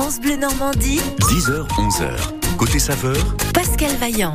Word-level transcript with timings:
France 0.00 0.18
Bleu 0.18 0.36
Normandie, 0.36 0.98
10h, 1.20 1.68
11h. 1.76 2.56
Côté 2.56 2.78
saveur, 2.78 3.36
Pascal 3.52 3.94
Vaillant. 3.96 4.32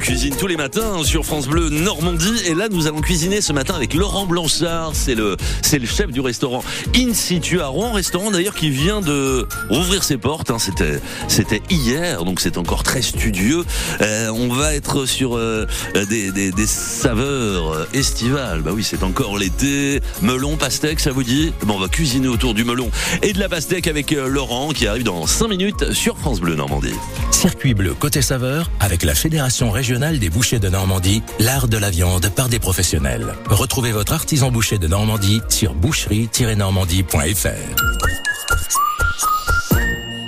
Cuisine 0.00 0.34
tous 0.34 0.46
les 0.46 0.56
matins 0.56 1.04
sur 1.04 1.26
France 1.26 1.46
Bleu 1.46 1.68
Normandie. 1.68 2.32
Et 2.46 2.54
là, 2.54 2.68
nous 2.70 2.86
allons 2.86 3.02
cuisiner 3.02 3.42
ce 3.42 3.52
matin 3.52 3.74
avec 3.74 3.92
Laurent 3.92 4.26
Blanchard. 4.26 4.92
C'est 4.94 5.14
le, 5.14 5.36
c'est 5.60 5.78
le 5.78 5.86
chef 5.86 6.10
du 6.10 6.20
restaurant 6.20 6.64
In 6.96 7.12
Situ 7.12 7.60
à 7.60 7.66
Rouen. 7.66 7.92
Restaurant 7.92 8.30
d'ailleurs 8.30 8.54
qui 8.54 8.70
vient 8.70 9.02
de 9.02 9.46
rouvrir 9.68 10.02
ses 10.02 10.16
portes. 10.16 10.50
hein. 10.50 10.58
C'était, 10.58 11.00
c'était 11.28 11.60
hier, 11.68 12.24
donc 12.24 12.40
c'est 12.40 12.56
encore 12.56 12.82
très 12.82 13.02
studieux. 13.02 13.62
Euh, 14.00 14.30
on 14.30 14.48
va 14.48 14.74
être 14.74 15.04
sur 15.04 15.36
euh, 15.36 15.66
des, 16.08 16.32
des, 16.32 16.66
saveurs 16.66 17.86
estivales. 17.92 18.62
Bah 18.62 18.70
oui, 18.74 18.82
c'est 18.82 19.02
encore 19.02 19.36
l'été. 19.36 20.00
Melon, 20.22 20.56
pastèque, 20.56 21.00
ça 21.00 21.12
vous 21.12 21.24
dit? 21.24 21.52
Bon, 21.64 21.74
on 21.74 21.78
va 21.80 21.88
cuisiner 21.88 22.28
autour 22.28 22.54
du 22.54 22.64
melon 22.64 22.90
et 23.22 23.34
de 23.34 23.38
la 23.38 23.48
pastèque 23.50 23.86
avec 23.86 24.12
euh, 24.12 24.28
Laurent 24.28 24.70
qui 24.70 24.86
arrive 24.86 25.04
dans 25.04 25.26
5 25.26 25.48
minutes 25.48 25.92
sur 25.92 26.16
France 26.16 26.40
Bleu 26.40 26.54
Normandie. 26.54 26.94
circuit 27.30 27.74
bleu 27.74 27.92
côté 27.94 28.22
saveur 28.22 28.70
avec 28.80 29.02
la 29.02 29.14
Fédération 29.14 29.70
régionale 29.70 29.89
des 29.98 30.30
bouchers 30.30 30.60
de 30.60 30.68
Normandie, 30.68 31.20
l'art 31.40 31.66
de 31.66 31.76
la 31.76 31.90
viande 31.90 32.28
par 32.30 32.48
des 32.48 32.60
professionnels. 32.60 33.34
Retrouvez 33.46 33.90
votre 33.90 34.12
artisan 34.12 34.52
boucher 34.52 34.78
de 34.78 34.86
Normandie 34.86 35.40
sur 35.48 35.74
boucherie-normandie.fr. 35.74 37.48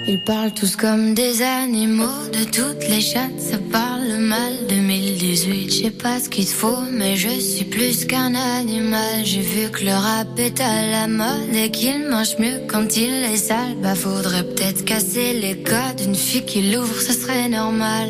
Ils 0.09 0.20
parlent 0.25 0.53
tous 0.53 0.75
comme 0.75 1.15
des 1.15 1.43
animaux, 1.43 2.27
de 2.33 2.43
toutes 2.45 2.89
les 2.89 3.01
chattes, 3.01 3.39
ça 3.39 3.59
parle 3.70 4.19
mal. 4.19 4.53
2018, 4.69 5.70
je 5.70 5.83
sais 5.84 5.91
pas 5.91 6.19
ce 6.19 6.29
qu'il 6.29 6.48
faut, 6.48 6.83
mais 6.91 7.17
je 7.17 7.29
suis 7.29 7.65
plus 7.65 8.05
qu'un 8.05 8.34
animal. 8.34 9.25
J'ai 9.25 9.42
vu 9.42 9.70
que 9.70 9.84
le 9.84 9.92
rap 9.92 10.37
est 10.39 10.61
à 10.61 10.87
la 10.89 11.06
mode 11.06 11.55
et 11.55 11.70
qu'il 11.70 12.09
mange 12.09 12.37
mieux 12.41 12.62
quand 12.67 12.97
il 12.97 13.12
est 13.33 13.37
sale. 13.37 13.77
Bah 13.81 13.95
faudrait 13.95 14.42
peut-être 14.42 14.84
casser 14.84 15.34
les 15.34 15.62
codes, 15.62 16.01
une 16.05 16.17
fille 16.17 16.45
qui 16.45 16.73
l'ouvre, 16.73 17.01
ce 17.01 17.12
serait 17.12 17.48
normal. 17.48 18.09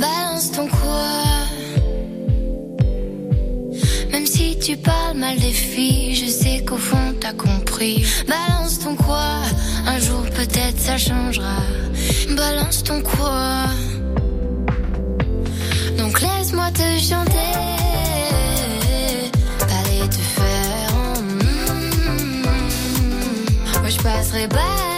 Balance 0.00 0.50
ton 0.52 0.66
quoi? 0.66 1.12
Même 4.10 4.26
si 4.26 4.58
tu 4.58 4.76
parles 4.76 5.16
mal 5.16 5.38
des 5.38 5.52
filles, 5.52 6.14
je 6.14 6.26
sais 6.30 6.64
qu'au 6.64 6.78
fond 6.78 7.14
t'as 7.20 7.32
compris. 7.32 8.04
Balance 8.26 8.78
ton 8.78 8.94
quoi? 8.96 9.42
Un 9.86 9.98
jour 9.98 10.22
peut-être 10.34 10.78
ça 10.78 10.96
changera. 10.98 11.58
Balance 12.36 12.82
ton 12.82 13.00
quoi? 13.02 13.66
Donc 15.98 16.20
laisse-moi 16.20 16.70
te 16.72 16.88
chanter. 16.98 17.50
Je 23.90 24.02
passerai 24.04 24.46
pas 24.46 24.89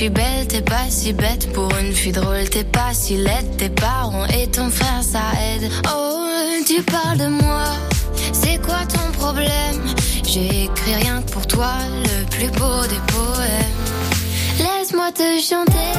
fille 0.00 0.08
belle, 0.08 0.46
t'es 0.48 0.62
pas 0.62 0.88
si 0.88 1.12
bête. 1.12 1.52
Pour 1.52 1.68
une 1.76 1.92
fille 1.92 2.12
drôle, 2.12 2.48
t'es 2.48 2.64
pas 2.64 2.94
si 2.94 3.18
laide. 3.18 3.56
Tes 3.58 3.68
parents 3.68 4.24
et 4.28 4.46
ton 4.46 4.70
frère, 4.70 5.02
ça 5.02 5.20
aide. 5.46 5.70
Oh, 5.94 6.24
tu 6.66 6.82
parles 6.82 7.18
de 7.18 7.26
moi. 7.26 7.64
C'est 8.32 8.58
quoi 8.62 8.80
ton 8.88 9.12
problème? 9.18 9.80
J'ai 10.26 10.64
écrit 10.64 10.94
rien 10.94 11.20
que 11.20 11.30
pour 11.32 11.46
toi 11.46 11.72
Le 12.04 12.24
plus 12.30 12.50
beau 12.58 12.80
des 12.88 13.02
poèmes. 13.12 13.80
Laisse-moi 14.58 15.12
te 15.12 15.38
chanter. 15.38 15.92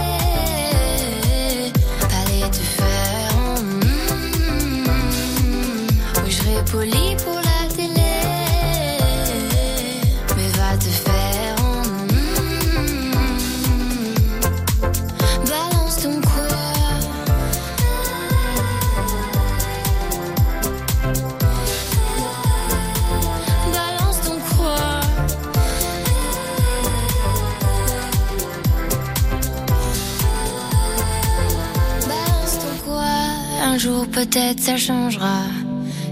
Aller 2.17 2.49
te 2.49 2.63
faire 2.77 3.33
mm, 3.61 3.81
Oui, 6.23 6.31
je 6.31 6.35
serai 6.37 6.63
poli 6.71 7.15
pour 7.23 7.40
peut-être 33.87 34.59
ça 34.59 34.77
changera 34.77 35.41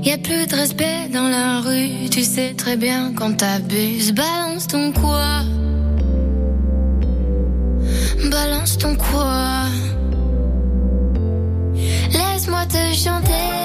y 0.03 0.11
a 0.11 0.17
plus 0.17 0.47
de 0.47 0.55
respect 0.55 1.09
dans 1.13 1.27
la 1.27 1.59
rue, 1.59 2.09
tu 2.09 2.23
sais 2.23 2.53
très 2.55 2.75
bien 2.75 3.13
quand 3.15 3.37
t'abuses. 3.37 4.11
Balance 4.11 4.65
ton 4.67 4.91
quoi? 4.91 5.43
Balance 8.31 8.77
ton 8.77 8.95
quoi? 8.95 9.65
Laisse-moi 12.11 12.65
te 12.65 12.95
chanter. 12.95 13.58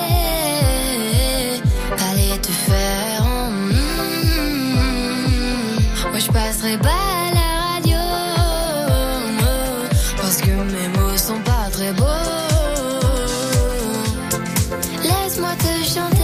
Laisse-moi 15.36 15.56
te 15.56 15.84
chanter. 15.84 16.23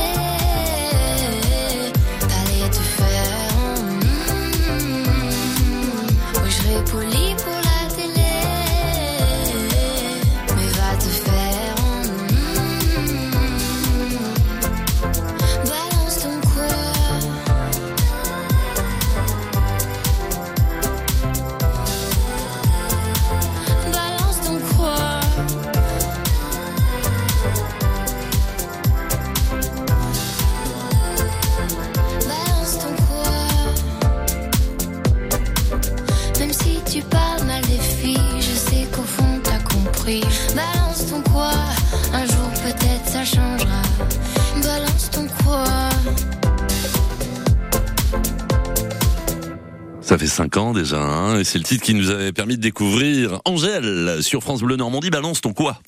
Ans 50.61 50.73
déjà, 50.73 51.01
hein, 51.01 51.39
et 51.41 51.45
c'est 51.45 51.59
le 51.59 51.65
titre 51.65 51.83
qui 51.85 51.95
nous 51.95 52.11
avait 52.11 52.33
permis 52.33 52.57
de 52.57 52.63
découvrir 52.63 53.41
Angèle 53.45 54.19
sur 54.21 54.43
France 54.43 54.61
Bleu 54.61 54.77
Normandie. 54.77 55.11
Balance 55.11 55.41
ton 55.41 55.53
quoi 55.53 55.79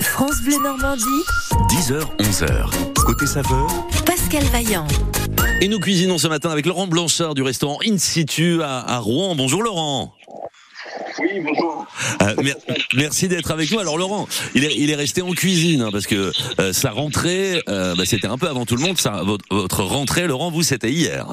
France 0.00 0.40
Bleu 0.44 0.56
Normandie, 0.62 1.04
10h, 1.68 2.00
11h. 2.18 2.70
Côté 3.04 3.26
saveur, 3.26 3.66
Pascal 4.06 4.42
Vaillant. 4.44 4.86
Et 5.60 5.68
nous 5.68 5.78
cuisinons 5.78 6.16
ce 6.18 6.28
matin 6.28 6.50
avec 6.50 6.64
Laurent 6.66 6.86
Blanchard 6.86 7.34
du 7.34 7.42
restaurant 7.42 7.78
In 7.86 7.98
Situ 7.98 8.62
à, 8.62 8.78
à 8.80 8.98
Rouen. 8.98 9.34
Bonjour 9.34 9.62
Laurent. 9.62 10.14
Oui, 11.18 11.28
bonjour. 11.44 11.86
Euh, 12.22 12.34
mer- 12.42 12.56
merci 12.94 13.28
d'être 13.28 13.50
avec 13.50 13.70
nous. 13.70 13.78
Alors 13.78 13.98
Laurent, 13.98 14.26
il 14.54 14.64
est, 14.64 14.74
il 14.76 14.90
est 14.90 14.94
resté 14.96 15.20
en 15.22 15.32
cuisine 15.32 15.82
hein, 15.82 15.88
parce 15.92 16.06
que 16.06 16.32
euh, 16.60 16.72
sa 16.72 16.90
rentrée, 16.90 17.62
euh, 17.68 17.94
bah, 17.94 18.04
c'était 18.06 18.28
un 18.28 18.38
peu 18.38 18.48
avant 18.48 18.64
tout 18.64 18.76
le 18.76 18.82
monde. 18.82 18.98
Ça, 18.98 19.22
votre, 19.24 19.44
votre 19.50 19.82
rentrée, 19.82 20.26
Laurent, 20.26 20.50
vous, 20.50 20.62
c'était 20.62 20.90
hier. 20.90 21.26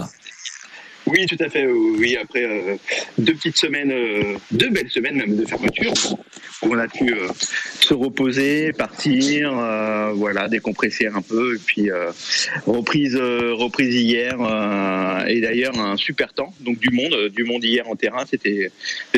Oui, 1.07 1.25
tout 1.25 1.41
à 1.41 1.49
fait. 1.49 1.65
Oui, 1.65 2.17
après 2.21 2.43
euh, 2.43 2.75
deux 3.17 3.33
petites 3.33 3.57
semaines, 3.57 3.91
euh, 3.91 4.37
deux 4.51 4.69
belles 4.69 4.89
semaines 4.89 5.15
même 5.15 5.35
de 5.35 5.45
fermeture, 5.45 5.93
on 6.63 6.77
a 6.77 6.87
pu 6.87 7.13
euh, 7.13 7.27
se 7.79 7.93
reposer, 7.93 8.73
partir, 8.73 9.51
euh, 9.57 10.11
voilà, 10.15 10.47
décompresser 10.47 11.07
un 11.07 11.21
peu, 11.21 11.55
et 11.55 11.59
puis 11.63 11.91
euh, 11.91 12.11
reprise, 12.65 13.15
euh, 13.15 13.53
reprise 13.53 13.93
hier, 13.95 14.35
euh, 14.39 15.25
et 15.27 15.39
d'ailleurs 15.41 15.77
un 15.79 15.97
super 15.97 16.33
temps, 16.33 16.53
donc 16.61 16.79
du 16.79 16.89
monde, 16.89 17.13
euh, 17.13 17.29
du 17.29 17.43
monde 17.43 17.63
hier 17.63 17.87
en 17.87 17.95
terrain, 17.95 18.23
c'était 18.29 18.71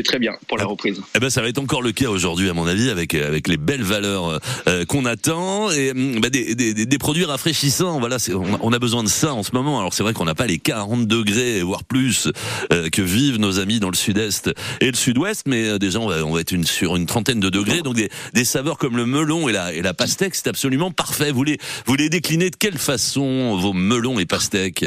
très 0.04 0.20
bien 0.20 0.34
pour 0.48 0.58
la 0.58 0.66
reprise. 0.66 1.02
Eh 1.16 1.20
ben, 1.20 1.30
ça 1.30 1.42
va 1.42 1.48
être 1.50 1.60
encore 1.60 1.82
le 1.82 1.92
cas 1.92 2.10
aujourd'hui, 2.10 2.50
à 2.50 2.54
mon 2.54 2.68
avis, 2.68 2.90
avec 2.90 3.14
avec 3.16 3.48
les 3.48 3.58
belles 3.58 3.84
valeurs 3.84 4.40
euh, 4.68 4.86
qu'on 4.86 5.06
attend 5.06 5.72
et 5.72 5.92
hum, 5.92 6.20
bah, 6.22 6.30
des, 6.30 6.56
des, 6.56 6.74
des- 6.74 6.86
des 6.86 6.98
produits 6.98 7.26
rafraîchissants. 7.26 8.00
Voilà, 8.00 8.18
on 8.34 8.54
a, 8.54 8.58
on 8.62 8.74
a 8.74 8.80
besoin 8.80 9.04
de 9.04 9.10
ça 9.10 9.34
en 9.34 9.44
ce 9.44 9.52
moment. 9.54 9.80
Alors 9.80 9.94
c'est 9.94 10.04
vrai 10.04 10.14
qu'on 10.14 10.26
n'a 10.26 10.36
pas 10.36 10.48
les 10.48 10.58
40 10.58 11.08
degrés, 11.08 11.62
voire 11.62 11.84
plus, 11.84 12.28
euh, 12.74 12.90
que 12.90 13.02
vivent 13.02 13.40
nos 13.40 13.60
amis 13.60 13.80
dans 13.80 13.90
le 13.90 13.96
sud-est 13.96 14.50
et 14.82 14.88
le 14.88 14.96
sud-ouest, 14.96 15.44
mais 15.48 15.68
euh, 15.68 15.78
déjà 15.80 16.00
on 16.00 16.08
va, 16.08 16.26
on 16.26 16.34
va 16.34 16.42
être 16.42 16.52
une, 16.52 16.66
sur 16.66 16.96
une 16.96 17.06
trentaine 17.06 17.29
de 17.36 17.50
degrés, 17.50 17.82
donc 17.82 17.96
des, 17.96 18.10
des 18.34 18.46
saveurs 18.46 18.78
comme 18.78 18.98
le 18.98 19.06
melon 19.06 19.50
et 19.50 19.52
la, 19.52 19.74
et 19.74 19.82
la 19.82 19.94
pastèque, 19.94 20.36
c'est 20.36 20.48
absolument 20.48 20.92
parfait. 20.92 21.32
Vous 21.32 21.44
les, 21.44 21.58
vous 21.86 21.96
les 21.96 22.10
déclinez 22.10 22.50
de 22.50 22.56
quelle 22.56 22.78
façon, 22.78 23.58
vos 23.58 23.74
melons 23.74 24.18
et 24.20 24.26
pastèques, 24.26 24.86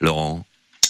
Laurent? 0.00 0.44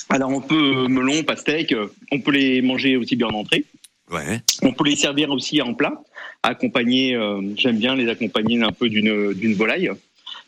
Alors 0.08 0.30
on 0.30 0.40
peut 0.40 0.84
euh, 0.84 0.88
melon, 0.88 1.22
pastèque, 1.22 1.72
euh, 1.72 1.88
on 2.12 2.20
peut 2.20 2.30
les 2.30 2.62
manger 2.62 2.96
aussi 2.96 3.14
bien 3.16 3.26
en 3.26 3.34
entrée. 3.34 3.64
Ouais. 4.10 4.40
On 4.62 4.72
peut 4.72 4.84
les 4.84 4.96
servir 4.96 5.30
aussi 5.30 5.60
en 5.60 5.74
plat, 5.74 6.00
accompagner. 6.42 7.14
euh, 7.14 7.42
J'aime 7.58 7.78
bien 7.78 7.94
les 7.94 8.08
accompagner 8.08 8.62
un 8.62 8.72
peu 8.72 8.88
d'une 8.88 9.34
d'une 9.34 9.54
volaille. 9.54 9.88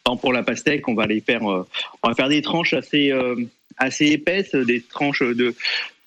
Par 0.02 0.14
exemple, 0.14 0.20
pour 0.22 0.32
la 0.32 0.42
pastèque, 0.42 0.88
on 0.88 0.94
va 0.94 1.06
les 1.06 1.20
faire, 1.20 1.44
euh, 1.50 1.68
on 2.02 2.08
va 2.08 2.14
faire 2.14 2.30
des 2.30 2.40
tranches 2.40 2.72
assez 2.72 3.12
euh, 3.12 3.36
assez 3.76 4.06
épaisses, 4.06 4.54
des 4.54 4.80
tranches 4.80 5.22
de 5.22 5.54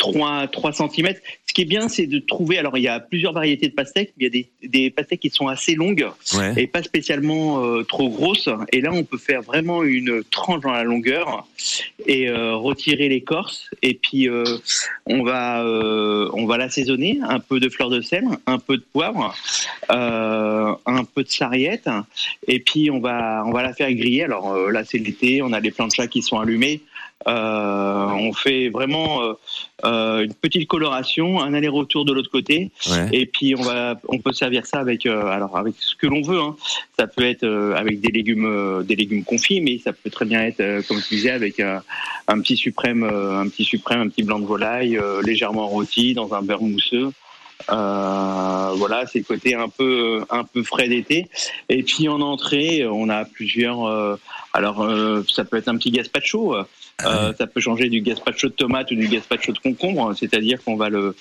3 0.03 0.47
3 0.47 0.73
cm. 0.73 1.13
Ce 1.45 1.53
qui 1.53 1.61
est 1.61 1.65
bien, 1.65 1.88
c'est 1.88 2.07
de 2.07 2.19
trouver. 2.19 2.57
Alors, 2.57 2.77
il 2.77 2.83
y 2.83 2.88
a 2.88 3.00
plusieurs 3.00 3.31
variétés 3.31 3.67
de 3.69 3.73
pastèques. 3.73 4.13
Il 4.17 4.23
y 4.23 4.25
a 4.25 4.29
des, 4.29 4.50
des 4.67 4.89
pastèques 4.89 5.19
qui 5.21 5.29
sont 5.29 5.47
assez 5.47 5.75
longues 5.75 6.07
Ouais. 6.35 6.53
et 6.57 6.67
pas 6.67 6.81
spécialement 6.83 7.63
euh, 7.63 7.83
trop 7.83 8.09
grosses. 8.09 8.50
Et 8.71 8.81
là, 8.81 8.89
on 8.91 9.03
peut 9.03 9.17
faire 9.19 9.41
vraiment 9.44 9.83
une 9.83 10.23
tranche 10.31 10.61
dans 10.61 10.71
la 10.71 10.83
longueur 10.83 11.45
et 12.05 12.27
euh, 12.29 12.55
retirer 12.55 13.07
l'écorce. 13.07 13.69
Et 13.81 13.94
puis, 13.94 14.27
euh, 14.27 14.44
on 15.05 15.23
va 15.23 15.63
on 16.33 16.45
va 16.45 16.57
l'assaisonner. 16.57 17.19
Un 17.23 17.39
peu 17.39 17.59
de 17.59 17.69
fleur 17.69 17.89
de 17.89 18.01
sel, 18.01 18.25
un 18.47 18.57
peu 18.59 18.77
de 18.77 18.83
poivre, 18.91 19.33
un 19.89 21.03
peu 21.15 21.23
de 21.23 21.29
sarriette. 21.29 21.88
Et 22.47 22.59
puis, 22.59 22.89
on 22.91 23.00
va 23.00 23.44
on 23.45 23.51
va 23.51 23.63
la 23.63 23.73
faire 23.73 23.91
griller. 23.94 24.23
Alors 24.23 24.55
là, 24.69 24.83
c'est 24.83 24.97
l'été. 24.97 25.41
On 25.41 25.53
a 25.53 25.59
les 25.59 25.71
planchas 25.71 26.07
qui 26.07 26.21
sont 26.21 26.39
allumés. 26.39 26.81
Euh, 27.28 28.06
on 28.08 28.34
fait 28.34 28.70
vraiment 28.70 29.24
euh, 29.24 29.34
euh, 29.86 30.24
une 30.24 30.34
petite 30.34 30.68
coloration, 30.68 31.42
un 31.42 31.54
aller-retour 31.54 32.06
de 32.06 32.14
l'autre 32.14 32.30
côté. 32.30 32.72
Ouais. 32.90 33.10
Et 33.12 33.25
puis 33.25 33.56
on 33.58 33.62
va, 33.62 34.00
on 34.08 34.20
peut 34.20 34.34
servir 34.34 34.66
ça 34.66 34.80
avec, 34.80 35.06
euh, 35.06 35.28
alors 35.28 35.58
avec 35.58 35.75
ce 35.80 35.96
que 35.96 36.08
l'on 36.08 36.22
veut. 36.22 36.40
Hein. 36.40 36.56
Ça 36.98 37.08
peut 37.08 37.24
être 37.24 37.48
avec 37.75 38.02
des 38.02 38.12
légumes, 38.12 38.84
des 38.84 38.96
légumes 38.96 39.24
confits, 39.24 39.62
mais 39.62 39.78
ça 39.78 39.94
peut 39.94 40.10
très 40.10 40.25
bien 40.25 40.44
être, 40.44 40.88
comme 40.88 41.00
je 41.00 41.08
disais, 41.08 41.31
avec 41.31 41.60
un 41.60 41.81
petit 42.40 42.58
suprême, 42.58 43.04
un 43.04 43.48
petit 43.48 43.64
suprême, 43.64 44.02
un 44.02 44.10
petit 44.10 44.24
blanc 44.24 44.40
de 44.40 44.46
volaille 44.46 45.00
légèrement 45.24 45.68
rôti 45.68 46.14
dans 46.14 46.34
un 46.34 46.42
beurre 46.42 46.62
mousseux. 46.62 47.12
Euh, 47.72 48.74
voilà, 48.75 49.06
c'est 49.06 49.20
le 49.20 49.25
côté 49.25 49.56
un 49.56 49.70
peu, 49.70 50.24
un 50.30 50.44
peu 50.44 50.64
frais 50.64 50.88
d'été. 50.88 51.28
Et 51.70 51.84
puis 51.84 52.10
en 52.10 52.22
entrée, 52.22 52.86
on 52.86 53.10
a 53.10 53.25
plusieurs. 53.25 53.86
euh, 53.86 54.16
alors, 54.54 54.84
euh, 54.84 55.24
ça 55.30 55.46
peut 55.46 55.58
être 55.58 55.68
un 55.70 55.78
petit 55.78 55.92
gazpacho. 55.92 56.56
Euh, 57.06 57.34
ça 57.38 57.48
peut 57.48 57.60
changer 57.60 57.90
du 57.90 58.01
gazpacho 58.01 58.50
de 58.50 58.54
tomate 58.54 58.92
ou 58.92 58.95
du 58.95 59.07
gazpacho 59.07 59.51
de 59.51 59.60
concombre. 59.60 60.13
C'est-à-dire 60.16 60.63
qu'on 60.63 60.75
va 60.75 60.90
le, 60.90 61.16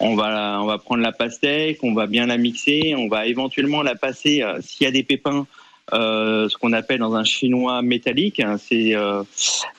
on 0.00 0.16
va, 0.16 0.58
on 0.60 0.66
va 0.66 0.78
prendre 0.78 1.02
la 1.02 1.12
pastèque, 1.12 1.78
on 1.82 1.94
va 1.94 2.06
bien 2.06 2.26
la 2.26 2.38
mixer, 2.38 2.94
on 2.96 3.08
va 3.08 3.26
éventuellement 3.26 3.82
la 3.82 3.94
passer 3.94 4.42
euh, 4.42 4.58
s'il 4.60 4.84
y 4.84 4.88
a 4.88 4.90
des 4.90 5.02
pépins. 5.02 5.46
Euh, 5.92 6.48
ce 6.48 6.56
qu'on 6.56 6.72
appelle 6.72 6.98
dans 7.00 7.14
un 7.14 7.24
chinois 7.24 7.82
métallique, 7.82 8.40
hein, 8.40 8.56
c'est 8.58 8.94
euh, 8.94 9.22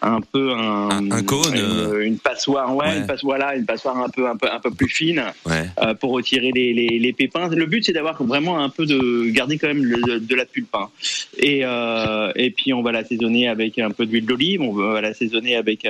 un 0.02 0.22
peu 0.22 0.52
un, 0.52 0.90
Un- 0.90 1.12
un 1.12 1.24
cône, 1.24 1.54
une, 1.54 1.60
euh. 1.62 2.06
une 2.06 2.18
passoire, 2.18 2.76
ouais, 2.76 2.88
Ouais. 2.88 2.98
une 3.00 3.08
passoire, 3.08 3.38
voilà, 3.38 3.56
une 3.56 3.66
passoire 3.66 3.98
un 3.98 4.10
peu, 4.10 4.28
un 4.28 4.36
peu, 4.36 4.52
un 4.52 4.60
peu 4.60 4.72
plus 4.72 4.90
fine 4.90 5.24
Ouais. 5.46 5.66
euh, 5.82 5.94
pour 5.94 6.12
retirer 6.12 6.52
les, 6.52 6.74
les, 6.74 7.00
les 7.00 7.14
pépins. 7.14 7.48
Le 7.50 7.66
but, 7.66 7.86
c'est 7.86 7.94
d'avoir 7.94 8.22
vraiment 8.24 8.60
un 8.60 8.70
peu 8.70 8.86
de 8.86 9.30
garder 9.30 9.58
quand 9.58 9.68
même 9.68 9.84
le- 9.84 10.20
de 10.20 10.36
la 10.36 10.46
pulpe. 10.46 10.74
hein. 10.76 10.90
Et, 11.38 11.62
euh, 11.64 12.32
et 12.36 12.52
puis, 12.52 12.74
on 12.74 12.82
va 12.82 12.92
l'assaisonner 12.92 13.48
avec 13.48 13.78
un 13.80 13.92
peu 13.92 14.06
d'huile 14.06 14.26
d'olive. 14.26 14.62
On 14.62 14.74
va 14.74 15.02
l'assaisonner 15.02 15.56
avec 15.56 15.88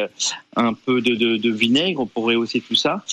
un 0.56 0.74
peu 0.74 1.02
de, 1.02 1.16
de, 1.16 1.38
de 1.38 1.50
vinaigre 1.52 2.06
pour 2.14 2.26
rehausser 2.26 2.60
tout 2.62 2.76
ça. 2.76 3.04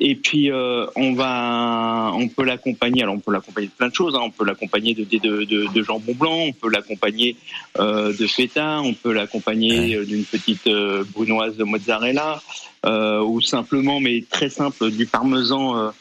Et 0.00 0.14
puis, 0.14 0.50
euh, 0.50 0.86
on 0.96 1.12
va, 1.14 2.10
on 2.14 2.28
peut 2.28 2.44
l'accompagner. 2.44 3.02
Alors, 3.02 3.14
on 3.14 3.20
peut 3.20 3.32
l'accompagner 3.32 3.68
de 3.68 3.72
plein 3.72 3.88
de 3.88 3.94
choses. 3.94 4.14
hein. 4.14 4.20
On 4.24 4.30
peut 4.30 4.44
l'accompagner 4.44 4.94
de, 4.94 5.04
de, 5.04 5.44
de, 5.44 5.72
de 5.72 5.82
jambon 5.82 6.14
blanc. 6.14 6.48
On 6.56 6.68
peut 6.68 6.72
l'accompagner 6.72 7.36
euh, 7.78 8.16
de 8.16 8.26
feta. 8.26 8.80
On 8.80 8.94
peut 8.94 9.12
l'accompagner 9.12 9.96
euh, 9.96 10.04
d'une 10.04 10.24
petite 10.24 10.66
euh, 10.66 11.04
brunoise 11.12 11.56
de 11.56 11.64
mozzarella. 11.64 12.40
Ou 12.84 13.40
simplement, 13.40 13.98
mais 13.98 14.24
très 14.30 14.48
simple, 14.48 14.92
du 14.92 15.06
parmesan 15.06 15.92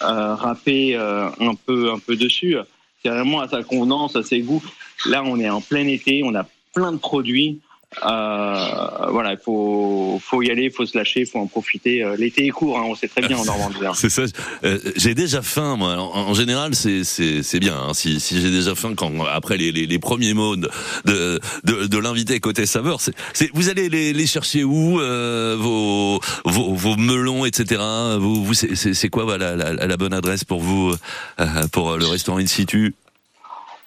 râpé 0.00 0.94
un 0.94 1.54
peu 1.64 1.90
un 1.90 1.98
peu 1.98 2.16
dessus. 2.16 2.56
C'est 3.02 3.08
vraiment 3.08 3.40
à 3.40 3.48
sa 3.48 3.62
convenance, 3.62 4.14
à 4.14 4.22
ses 4.22 4.40
goûts. 4.40 4.62
Là, 5.06 5.22
on 5.24 5.40
est 5.40 5.48
en 5.48 5.62
plein 5.62 5.86
été, 5.86 6.22
on 6.22 6.34
a 6.34 6.46
plein 6.74 6.92
de 6.92 6.98
produits. 6.98 7.60
Euh, 8.02 9.06
voilà, 9.10 9.32
il 9.32 9.38
faut 9.42 10.20
faut 10.22 10.42
y 10.42 10.50
aller, 10.50 10.64
il 10.64 10.70
faut 10.72 10.84
se 10.84 10.96
lâcher, 10.98 11.20
il 11.20 11.26
faut 11.26 11.38
en 11.38 11.46
profiter. 11.46 12.02
Euh, 12.02 12.16
L'été 12.16 12.46
est 12.46 12.50
court, 12.50 12.78
hein, 12.78 12.84
on 12.86 12.94
sait 12.94 13.08
très 13.08 13.22
bien 13.26 13.36
en 13.38 13.44
Normandie. 13.44 13.86
hein. 13.86 13.92
C'est 13.94 14.10
ça. 14.10 14.22
Euh, 14.64 14.78
j'ai 14.96 15.14
déjà 15.14 15.42
faim, 15.42 15.76
moi. 15.76 15.96
En, 15.96 16.28
en 16.30 16.34
général, 16.34 16.74
c'est 16.74 17.04
c'est 17.04 17.42
c'est 17.42 17.60
bien. 17.60 17.76
hein. 17.76 17.94
Si 17.94 18.20
si 18.20 18.40
j'ai 18.40 18.50
déjà 18.50 18.74
faim 18.74 18.94
quand 18.96 19.24
après 19.26 19.56
les 19.56 19.70
les, 19.72 19.86
les 19.86 19.98
premiers 19.98 20.34
mots 20.34 20.56
de 20.56 20.68
de 21.04 21.40
de, 21.64 21.86
de 21.86 21.98
l'invité 21.98 22.40
côté 22.40 22.66
saveur, 22.66 23.00
c'est 23.00 23.14
c'est 23.32 23.50
vous 23.54 23.68
allez 23.68 23.88
les, 23.88 24.12
les 24.12 24.26
chercher 24.26 24.64
où 24.64 25.00
euh, 25.00 25.56
vos, 25.58 26.20
vos 26.44 26.74
vos 26.74 26.96
melons, 26.96 27.44
etc. 27.46 27.80
Vous 28.18 28.44
vous 28.44 28.54
c'est 28.54 28.74
c'est 28.74 28.94
c'est 28.94 29.08
quoi 29.08 29.24
voilà, 29.24 29.54
la, 29.56 29.72
la, 29.72 29.86
la 29.86 29.96
bonne 29.96 30.14
adresse 30.14 30.44
pour 30.44 30.60
vous 30.60 30.94
euh, 31.40 31.46
pour 31.72 31.96
le 31.96 32.06
restaurant 32.06 32.38
in 32.38 32.46
situ? 32.46 32.94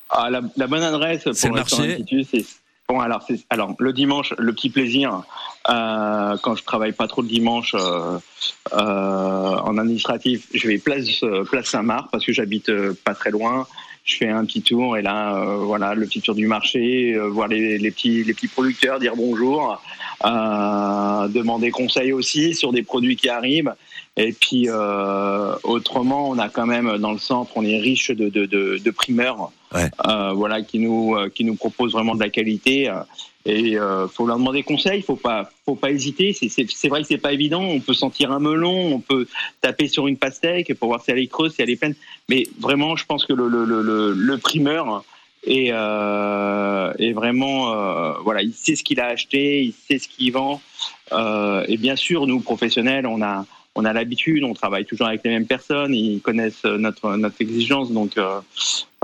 Ah, 0.10 0.30
la, 0.30 0.42
la 0.56 0.68
bonne 0.68 0.84
adresse 0.84 1.24
pour 1.24 1.32
le 1.34 1.34
restaurant 1.62 1.82
marché? 1.84 1.94
Institut, 1.96 2.26
c'est 2.32 2.46
bon. 2.88 3.00
Alors, 3.00 3.26
alors 3.50 3.76
le 3.80 3.94
dimanche, 3.94 4.34
le 4.38 4.54
petit 4.54 4.70
plaisir 4.70 5.24
euh, 5.70 6.38
quand 6.42 6.56
je 6.56 6.64
travaille 6.64 6.94
pas 6.94 7.08
trop 7.08 7.22
le 7.22 7.28
dimanche 7.28 7.76
euh, 7.76 8.18
euh, 8.74 8.78
en 8.78 9.78
administratif, 9.78 10.48
je 10.54 10.68
vais 10.68 10.78
place 10.78 11.24
euh, 11.24 11.44
place 11.44 11.68
Saint-Marc 11.68 12.10
parce 12.12 12.26
que 12.26 12.34
j'habite 12.34 12.72
pas 13.04 13.14
très 13.14 13.32
loin. 13.32 13.68
Je 14.08 14.16
fais 14.16 14.30
un 14.30 14.46
petit 14.46 14.62
tour 14.62 14.96
et 14.98 15.02
là, 15.02 15.36
euh, 15.36 15.58
voilà, 15.58 15.94
le 15.94 16.06
petit 16.06 16.22
tour 16.22 16.34
du 16.34 16.48
marché, 16.48 17.14
euh, 17.14 17.28
voir 17.28 17.50
les, 17.50 17.78
les 17.78 17.92
petits 17.92 18.24
les 18.24 18.34
petits 18.34 18.48
producteurs, 18.48 19.00
dire 19.00 19.18
bonjour, 19.18 19.82
euh, 20.24 21.28
demander 21.28 21.72
conseil 21.72 22.14
aussi 22.14 22.56
sur 22.56 22.72
des 22.72 22.84
produits 22.84 23.18
qui 23.18 23.28
arrivent. 23.28 23.74
Et 24.16 24.32
puis 24.32 24.70
euh, 24.70 25.54
autrement, 25.64 26.30
on 26.30 26.40
a 26.40 26.48
quand 26.48 26.66
même 26.66 26.98
dans 27.00 27.12
le 27.12 27.18
centre, 27.18 27.52
on 27.58 27.64
est 27.66 27.80
riche 27.80 28.10
de, 28.12 28.30
de, 28.30 28.46
de, 28.46 28.78
de 28.84 28.92
primeurs, 28.92 29.52
Ouais. 29.76 29.90
euh, 30.08 30.32
voilà, 30.32 30.62
qui 30.62 30.80
nous 30.80 31.14
euh, 31.18 31.28
qui 31.28 31.44
nous 31.44 31.56
proposent 31.56 31.92
vraiment 31.92 32.16
de 32.16 32.22
la 32.22 32.30
qualité. 32.30 32.90
Et 33.48 33.80
euh, 33.80 34.10
faut 34.10 34.28
leur 34.28 34.38
demander 34.38 34.62
conseil, 34.62 35.02
faut 35.02 35.16
pas 35.16 35.50
faut 35.66 35.76
pas 35.76 35.90
hésiter. 35.90 36.34
C'est 36.34 36.88
vrai 36.90 37.02
que 37.02 37.08
c'est 37.08 37.18
pas 37.18 37.32
évident. 37.32 37.64
On 37.64 37.80
peut 37.80 37.94
sentir 37.94 38.32
un 38.34 38.40
melon, 38.40 38.94
on 38.94 39.00
peut 39.00 39.26
taper 39.62 39.88
sur 39.88 40.08
une 40.08 40.18
pastèque 40.18 40.74
pour 40.74 40.90
voir 40.90 41.02
si 41.02 41.12
elle 41.12 41.20
est 41.20 41.28
creuse, 41.28 41.54
si 41.54 41.62
elle 41.62 41.70
est 41.70 41.78
pleine. 41.78 41.96
Mais 42.28 42.46
vraiment, 42.60 42.98
je 42.98 43.06
pense 43.06 43.26
que 43.26 43.32
le 43.32 43.48
le 43.48 43.64
le, 43.64 43.82
le, 43.82 44.12
le 44.14 44.38
primeur 44.38 45.06
est 45.46 45.70
euh, 45.72 46.94
est 47.00 47.14
vraiment 47.14 47.74
euh, 47.74 48.14
voilà, 48.22 48.42
il 48.42 48.54
sait 48.54 48.76
ce 48.76 48.84
qu'il 48.84 49.00
a 49.00 49.06
acheté, 49.06 49.64
il 49.64 49.74
sait 49.74 49.98
ce 49.98 50.10
qu'il 50.10 50.34
vend. 50.34 50.62
Euh, 51.14 51.64
et 51.70 51.78
bien 51.78 51.96
sûr, 51.96 52.28
nous 52.28 52.42
professionnels, 52.42 53.08
on 53.08 53.22
a 53.22 53.46
on 53.78 53.86
a 53.86 53.94
l'habitude, 53.94 54.44
on 54.44 54.54
travaille 54.54 54.86
toujours 54.86 55.08
avec 55.08 55.22
les 55.24 55.30
mêmes 55.30 55.46
personnes, 55.48 55.94
ils 55.94 56.20
connaissent 56.20 56.66
notre 56.66 57.16
notre 57.16 57.36
exigence, 57.40 57.92
donc 57.92 58.18
euh, 58.18 58.40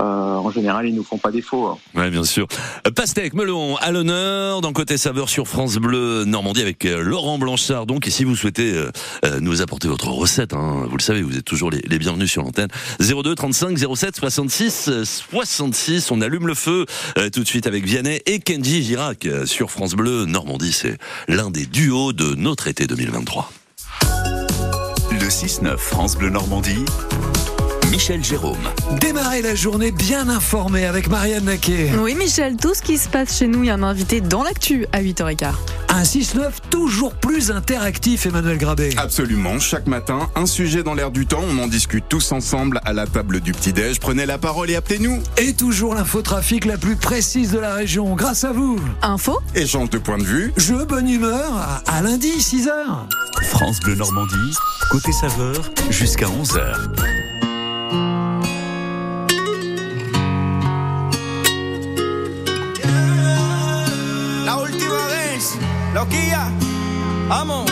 euh, 0.00 0.04
en 0.04 0.50
général, 0.50 0.88
ils 0.88 0.94
nous 0.94 1.04
font 1.04 1.18
pas 1.18 1.30
défaut. 1.30 1.66
hein. 1.66 1.78
Ouais, 1.94 2.10
bien 2.10 2.24
sûr. 2.24 2.48
Pastèque, 2.96 3.32
melon, 3.32 3.76
à 3.76 3.92
l'honneur, 3.92 4.60
dans 4.60 4.72
Côté 4.72 4.96
Saveur 4.98 5.28
sur 5.28 5.46
France 5.46 5.76
Bleu 5.76 6.24
Normandie 6.24 6.62
avec 6.62 6.84
euh, 6.84 7.00
Laurent 7.00 7.38
Blanchard. 7.38 7.86
Donc, 7.86 8.08
et 8.08 8.10
si 8.10 8.24
vous 8.24 8.34
souhaitez 8.34 8.72
euh, 8.74 8.90
euh, 9.24 9.38
nous 9.40 9.62
apporter 9.62 9.86
votre 9.86 10.08
recette, 10.08 10.52
hein, 10.52 10.84
vous 10.90 10.96
le 10.96 11.02
savez, 11.02 11.22
vous 11.22 11.38
êtes 11.38 11.44
toujours 11.44 11.70
les, 11.70 11.80
les 11.86 11.98
bienvenus 12.00 12.28
sur 12.28 12.42
l'antenne. 12.42 12.68
02 12.98 13.36
35 13.36 13.78
07 13.94 14.16
66 14.16 14.88
euh, 14.88 15.04
66. 15.04 16.10
On 16.10 16.20
allume 16.20 16.48
le 16.48 16.54
feu 16.54 16.86
euh, 17.16 17.30
tout 17.30 17.40
de 17.44 17.48
suite 17.48 17.68
avec 17.68 17.84
Vianney 17.84 18.20
et 18.26 18.40
Kenji 18.40 18.82
Girac 18.82 19.28
sur 19.46 19.70
France 19.70 19.94
Bleu 19.94 20.24
Normandie. 20.24 20.72
C'est 20.72 20.98
l'un 21.28 21.50
des 21.52 21.66
duos 21.66 22.12
de 22.12 22.34
notre 22.34 22.66
été 22.66 22.88
2023. 22.88 23.48
Le 25.24 25.30
6-9 25.30 25.78
France 25.78 26.18
Bleu 26.18 26.28
Normandie. 26.28 26.84
Michel 27.90 28.24
Jérôme. 28.24 28.56
Démarrer 29.00 29.42
la 29.42 29.54
journée 29.54 29.90
bien 29.90 30.28
informé 30.28 30.86
avec 30.86 31.08
Marianne 31.08 31.44
Naquet. 31.44 31.92
Oui, 31.98 32.14
Michel, 32.14 32.56
tout 32.56 32.74
ce 32.74 32.82
qui 32.82 32.98
se 32.98 33.08
passe 33.08 33.38
chez 33.38 33.46
nous, 33.46 33.62
il 33.62 33.66
y 33.66 33.70
a 33.70 33.74
un 33.74 33.82
invité 33.82 34.20
dans 34.20 34.42
l'actu 34.42 34.86
à 34.92 35.02
8h15. 35.02 35.52
Un 35.88 36.02
6-9 36.02 36.50
toujours 36.70 37.14
plus 37.14 37.50
interactif, 37.50 38.26
Emmanuel 38.26 38.58
Grabé. 38.58 38.90
Absolument, 38.96 39.58
chaque 39.60 39.86
matin, 39.86 40.28
un 40.34 40.46
sujet 40.46 40.82
dans 40.82 40.94
l'air 40.94 41.10
du 41.10 41.26
temps, 41.26 41.42
on 41.48 41.62
en 41.62 41.68
discute 41.68 42.04
tous 42.08 42.32
ensemble 42.32 42.80
à 42.84 42.92
la 42.92 43.06
table 43.06 43.40
du 43.40 43.52
petit-déj. 43.52 44.00
Prenez 44.00 44.26
la 44.26 44.38
parole 44.38 44.70
et 44.70 44.76
appelez-nous. 44.76 45.22
Et 45.36 45.54
toujours 45.54 45.94
l'infotrafic 45.94 46.64
la 46.64 46.78
plus 46.78 46.96
précise 46.96 47.52
de 47.52 47.58
la 47.58 47.74
région. 47.74 48.14
Grâce 48.16 48.44
à 48.44 48.52
vous. 48.52 48.80
Info 49.02 49.38
Échange 49.54 49.90
de 49.90 49.98
points 49.98 50.18
de 50.18 50.24
vue. 50.24 50.52
Jeu 50.56 50.84
bonne 50.84 51.08
humeur 51.08 51.52
à, 51.54 51.82
à 51.86 52.02
lundi, 52.02 52.32
6h. 52.38 52.70
France 53.44 53.78
Bleu 53.80 53.94
Normandie. 53.94 54.56
Côté 54.90 55.12
saveur, 55.12 55.70
jusqu'à 55.90 56.26
11h. 56.26 57.23
Vez, 65.94 66.00
loquilla, 66.00 66.50
vamos. 67.28 67.66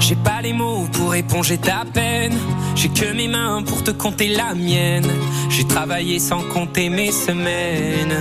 J'ai 0.00 0.16
pas 0.16 0.40
les 0.40 0.52
mots 0.52 0.86
pour 0.92 1.14
éponger 1.14 1.58
ta 1.58 1.84
peine. 1.92 2.34
J'ai 2.74 2.88
que 2.88 3.12
mes 3.12 3.28
mains 3.28 3.62
pour 3.62 3.82
te 3.82 3.90
compter 3.90 4.28
la 4.28 4.54
mienne. 4.54 5.10
J'ai 5.50 5.66
travaillé 5.66 6.18
sans 6.18 6.42
compter 6.42 6.88
mes 6.88 7.10
semaines. 7.10 8.16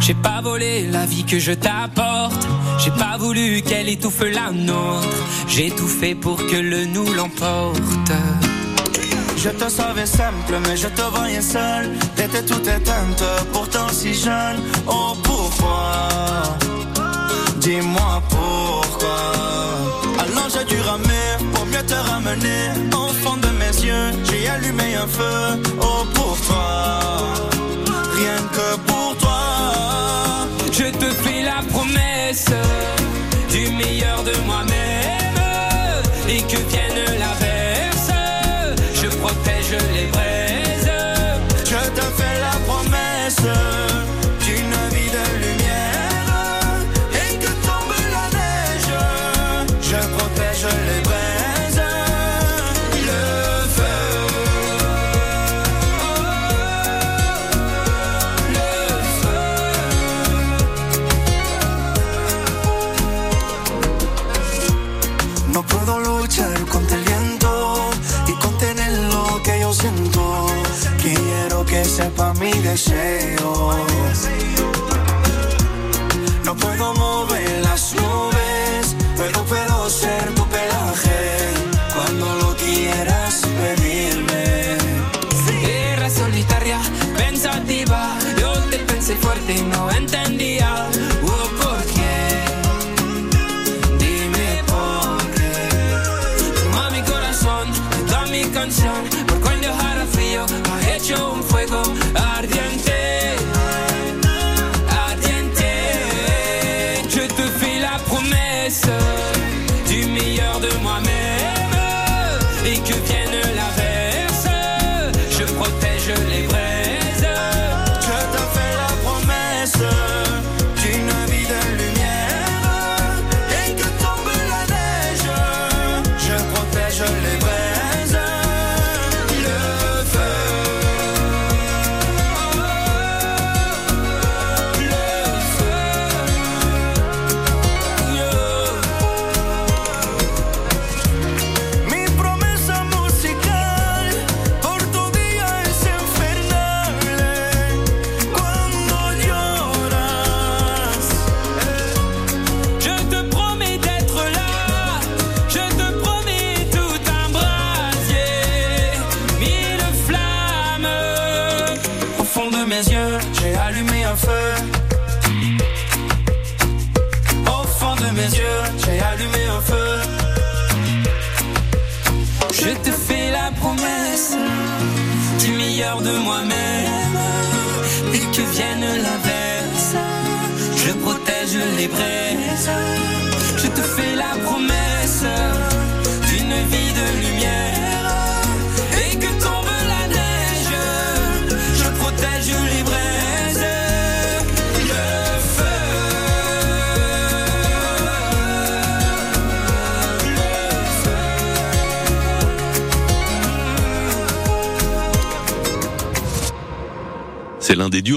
J'ai 0.00 0.14
pas 0.14 0.40
volé 0.42 0.86
la 0.90 1.06
vie 1.06 1.24
que 1.24 1.38
je 1.38 1.52
t'apporte. 1.52 2.46
J'ai 2.78 2.90
pas 2.90 3.16
voulu 3.18 3.62
qu'elle 3.62 3.88
étouffe 3.88 4.22
la 4.22 4.50
nôtre. 4.50 5.22
J'ai 5.48 5.70
tout 5.70 5.88
fait 5.88 6.14
pour 6.14 6.36
que 6.36 6.56
le 6.56 6.86
nous 6.86 7.12
l'emporte. 7.14 8.12
Je 9.44 9.50
te 9.50 9.68
savais 9.68 10.06
simple, 10.06 10.54
mais 10.66 10.74
je 10.74 10.88
te 10.88 11.02
voyais 11.02 11.42
seul. 11.42 11.90
T'étais 12.16 12.42
toute 12.42 12.66
éteinte, 12.66 13.22
pourtant 13.52 13.88
si 13.90 14.14
jeune. 14.14 14.58
Oh, 14.86 15.12
pourquoi? 15.22 16.08
Dis-moi 17.58 18.22
pourquoi. 18.30 19.20
Alors 20.18 20.48
j'ai 20.48 20.64
dû 20.64 20.80
ramer 20.80 21.28
pour 21.52 21.66
mieux 21.66 21.84
te 21.84 21.92
ramener. 21.92 22.62
Au 22.94 23.08
fond 23.22 23.36
de 23.36 23.48
mes 23.60 23.84
yeux, 23.86 24.12
j'ai 24.24 24.48
allumé 24.48 24.94
un 24.94 25.06
feu. 25.06 25.62
Oh, 25.78 26.06
pour 26.14 26.38
toi. 26.46 27.00
Rien 28.16 28.38
que 28.56 28.80
pour 28.86 29.14
toi. 29.18 29.42
Je 30.72 30.84
te 30.84 31.10
fais 31.22 31.42
la 31.42 31.60
promesse 31.70 32.46
du 33.50 33.68
meilleur 33.72 34.22
de 34.24 34.34
moi-même 34.46 35.36
et 36.30 36.40
que 36.40 36.56
vienne 36.70 37.04
l'averse. 37.18 37.23
Je 39.66 39.76
les 39.94 40.06
braises. 40.06 40.90
Je 41.64 41.90
te 41.96 42.02
fais 42.16 42.38
la 42.40 42.58
promesse 42.66 43.40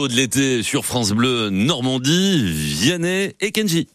de 0.07 0.13
l'été 0.13 0.63
sur 0.63 0.85
France 0.85 1.11
Bleu 1.11 1.49
Normandie, 1.49 2.51
Vianney 2.51 3.33
et 3.39 3.51
Kenji. 3.51 3.87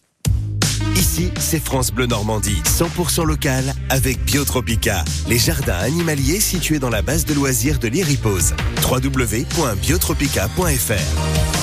Ici, 0.95 1.29
c'est 1.39 1.63
France 1.63 1.91
Bleu 1.91 2.05
Normandie, 2.05 2.61
100% 2.65 3.25
local 3.25 3.73
avec 3.89 4.23
Biotropica, 4.23 5.03
les 5.27 5.37
jardins 5.37 5.77
animaliers 5.77 6.39
situés 6.39 6.79
dans 6.79 6.89
la 6.89 7.01
base 7.01 7.25
de 7.25 7.33
loisirs 7.33 7.79
de 7.79 7.87
l'Iripose. 7.87 8.53
www.biotropica.fr 8.83 11.62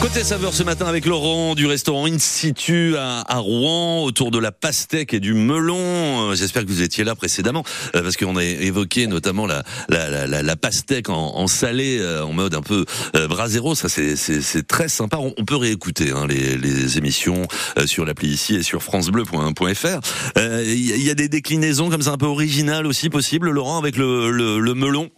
Côté 0.00 0.22
saveur 0.22 0.54
ce 0.54 0.62
matin 0.62 0.86
avec 0.86 1.06
Laurent 1.06 1.56
du 1.56 1.66
restaurant 1.66 2.06
In 2.06 2.18
Situ 2.20 2.96
à, 2.96 3.24
à 3.26 3.38
Rouen 3.38 4.04
autour 4.04 4.30
de 4.30 4.38
la 4.38 4.52
pastèque 4.52 5.12
et 5.12 5.18
du 5.18 5.34
melon. 5.34 6.30
Euh, 6.30 6.34
J'espère 6.36 6.62
que 6.64 6.68
vous 6.68 6.82
étiez 6.82 7.02
là 7.02 7.16
précédemment 7.16 7.64
euh, 7.96 8.02
parce 8.02 8.16
qu'on 8.16 8.36
a 8.36 8.44
évoqué 8.44 9.08
notamment 9.08 9.44
la, 9.44 9.64
la, 9.88 10.08
la, 10.28 10.42
la- 10.42 10.56
pastèque 10.56 11.08
en, 11.08 11.34
en 11.36 11.46
salé 11.48 11.98
euh, 12.00 12.22
en 12.24 12.32
mode 12.32 12.54
un 12.54 12.62
peu 12.62 12.84
euh, 13.16 13.26
brasero. 13.26 13.74
Ça 13.74 13.88
c'est- 13.88 14.66
très 14.68 14.88
sympa. 14.88 15.18
On, 15.18 15.44
peut 15.44 15.56
réécouter 15.56 16.12
hein, 16.12 16.26
les, 16.28 16.56
les 16.56 16.96
émissions 16.96 17.42
euh, 17.76 17.86
sur 17.88 18.04
l'appli 18.04 18.28
ici 18.28 18.54
et 18.54 18.62
sur 18.62 18.82
francebleu.fr. 18.84 20.00
Euh, 20.38 20.62
Il 20.64 20.86
y, 20.86 20.92
a- 20.92 20.96
il 20.96 21.02
y 21.02 21.10
a 21.10 21.14
des 21.14 21.28
déclinaisons 21.28 21.90
comme 21.90 22.02
ça 22.02 22.12
un 22.12 22.18
peu 22.18 22.26
originales 22.26 22.86
aussi 22.86 23.10
possibles, 23.10 23.50
Laurent, 23.50 23.78
avec 23.78 23.96
le, 23.96 24.30
le, 24.30 24.60
le 24.60 24.74
melon? 24.74 25.10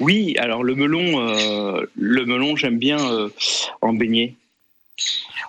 Oui, 0.00 0.36
alors 0.38 0.64
le 0.64 0.74
melon, 0.74 1.20
euh, 1.20 1.86
le 1.96 2.26
melon, 2.26 2.56
j'aime 2.56 2.78
bien 2.78 2.98
euh, 2.98 3.28
en 3.80 3.92
beignet. 3.92 4.34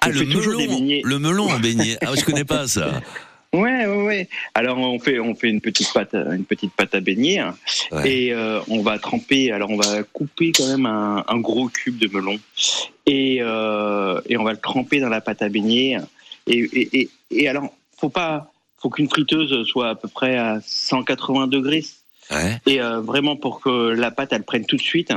Ah, 0.01 0.07
On 0.07 0.09
le 0.09 0.25
melon, 0.25 1.01
le 1.03 1.19
melon 1.19 1.49
en 1.49 1.59
beignet. 1.59 1.97
Ah, 2.01 2.11
je 2.15 2.23
connais 2.23 2.45
pas 2.45 2.67
ça. 2.67 3.01
Ouais, 3.53 3.85
ouais, 3.85 4.03
ouais. 4.03 4.29
Alors 4.55 4.79
on 4.79 4.97
fait, 4.97 5.19
on 5.19 5.35
fait 5.35 5.47
une 5.47 5.61
petite 5.61 5.93
pâte, 5.93 6.15
une 6.15 6.43
petite 6.43 6.73
pâte 6.73 6.95
à 6.95 6.99
beignet 6.99 7.37
hein. 7.37 7.55
Ouais. 7.91 8.11
et 8.11 8.33
euh, 8.33 8.59
on 8.67 8.81
va 8.81 8.97
tremper. 8.97 9.51
Alors 9.51 9.69
on 9.69 9.77
va 9.77 10.01
couper 10.01 10.51
quand 10.51 10.65
même 10.67 10.87
un, 10.87 11.23
un 11.27 11.37
gros 11.37 11.67
cube 11.67 11.99
de 11.99 12.07
melon 12.07 12.39
et 13.05 13.37
euh, 13.41 14.19
et 14.27 14.37
on 14.37 14.43
va 14.43 14.53
le 14.53 14.57
tremper 14.57 14.99
dans 14.99 15.09
la 15.09 15.21
pâte 15.21 15.43
à 15.43 15.49
beignet. 15.49 15.97
Et 16.47 16.57
et, 16.57 17.01
et, 17.01 17.09
et 17.29 17.47
alors 17.47 17.71
faut 17.95 18.09
pas, 18.09 18.51
faut 18.79 18.89
qu'une 18.89 19.07
friteuse 19.07 19.67
soit 19.67 19.89
à 19.89 19.95
peu 19.95 20.07
près 20.07 20.35
à 20.35 20.59
180 20.65 21.45
degrés 21.45 21.85
Et 22.65 22.81
euh, 22.81 23.01
vraiment 23.01 23.35
pour 23.35 23.61
que 23.61 23.89
la 23.89 24.11
pâte 24.11 24.33
elle 24.33 24.43
prenne 24.43 24.65
tout 24.65 24.77
de 24.77 24.81
suite. 24.81 25.11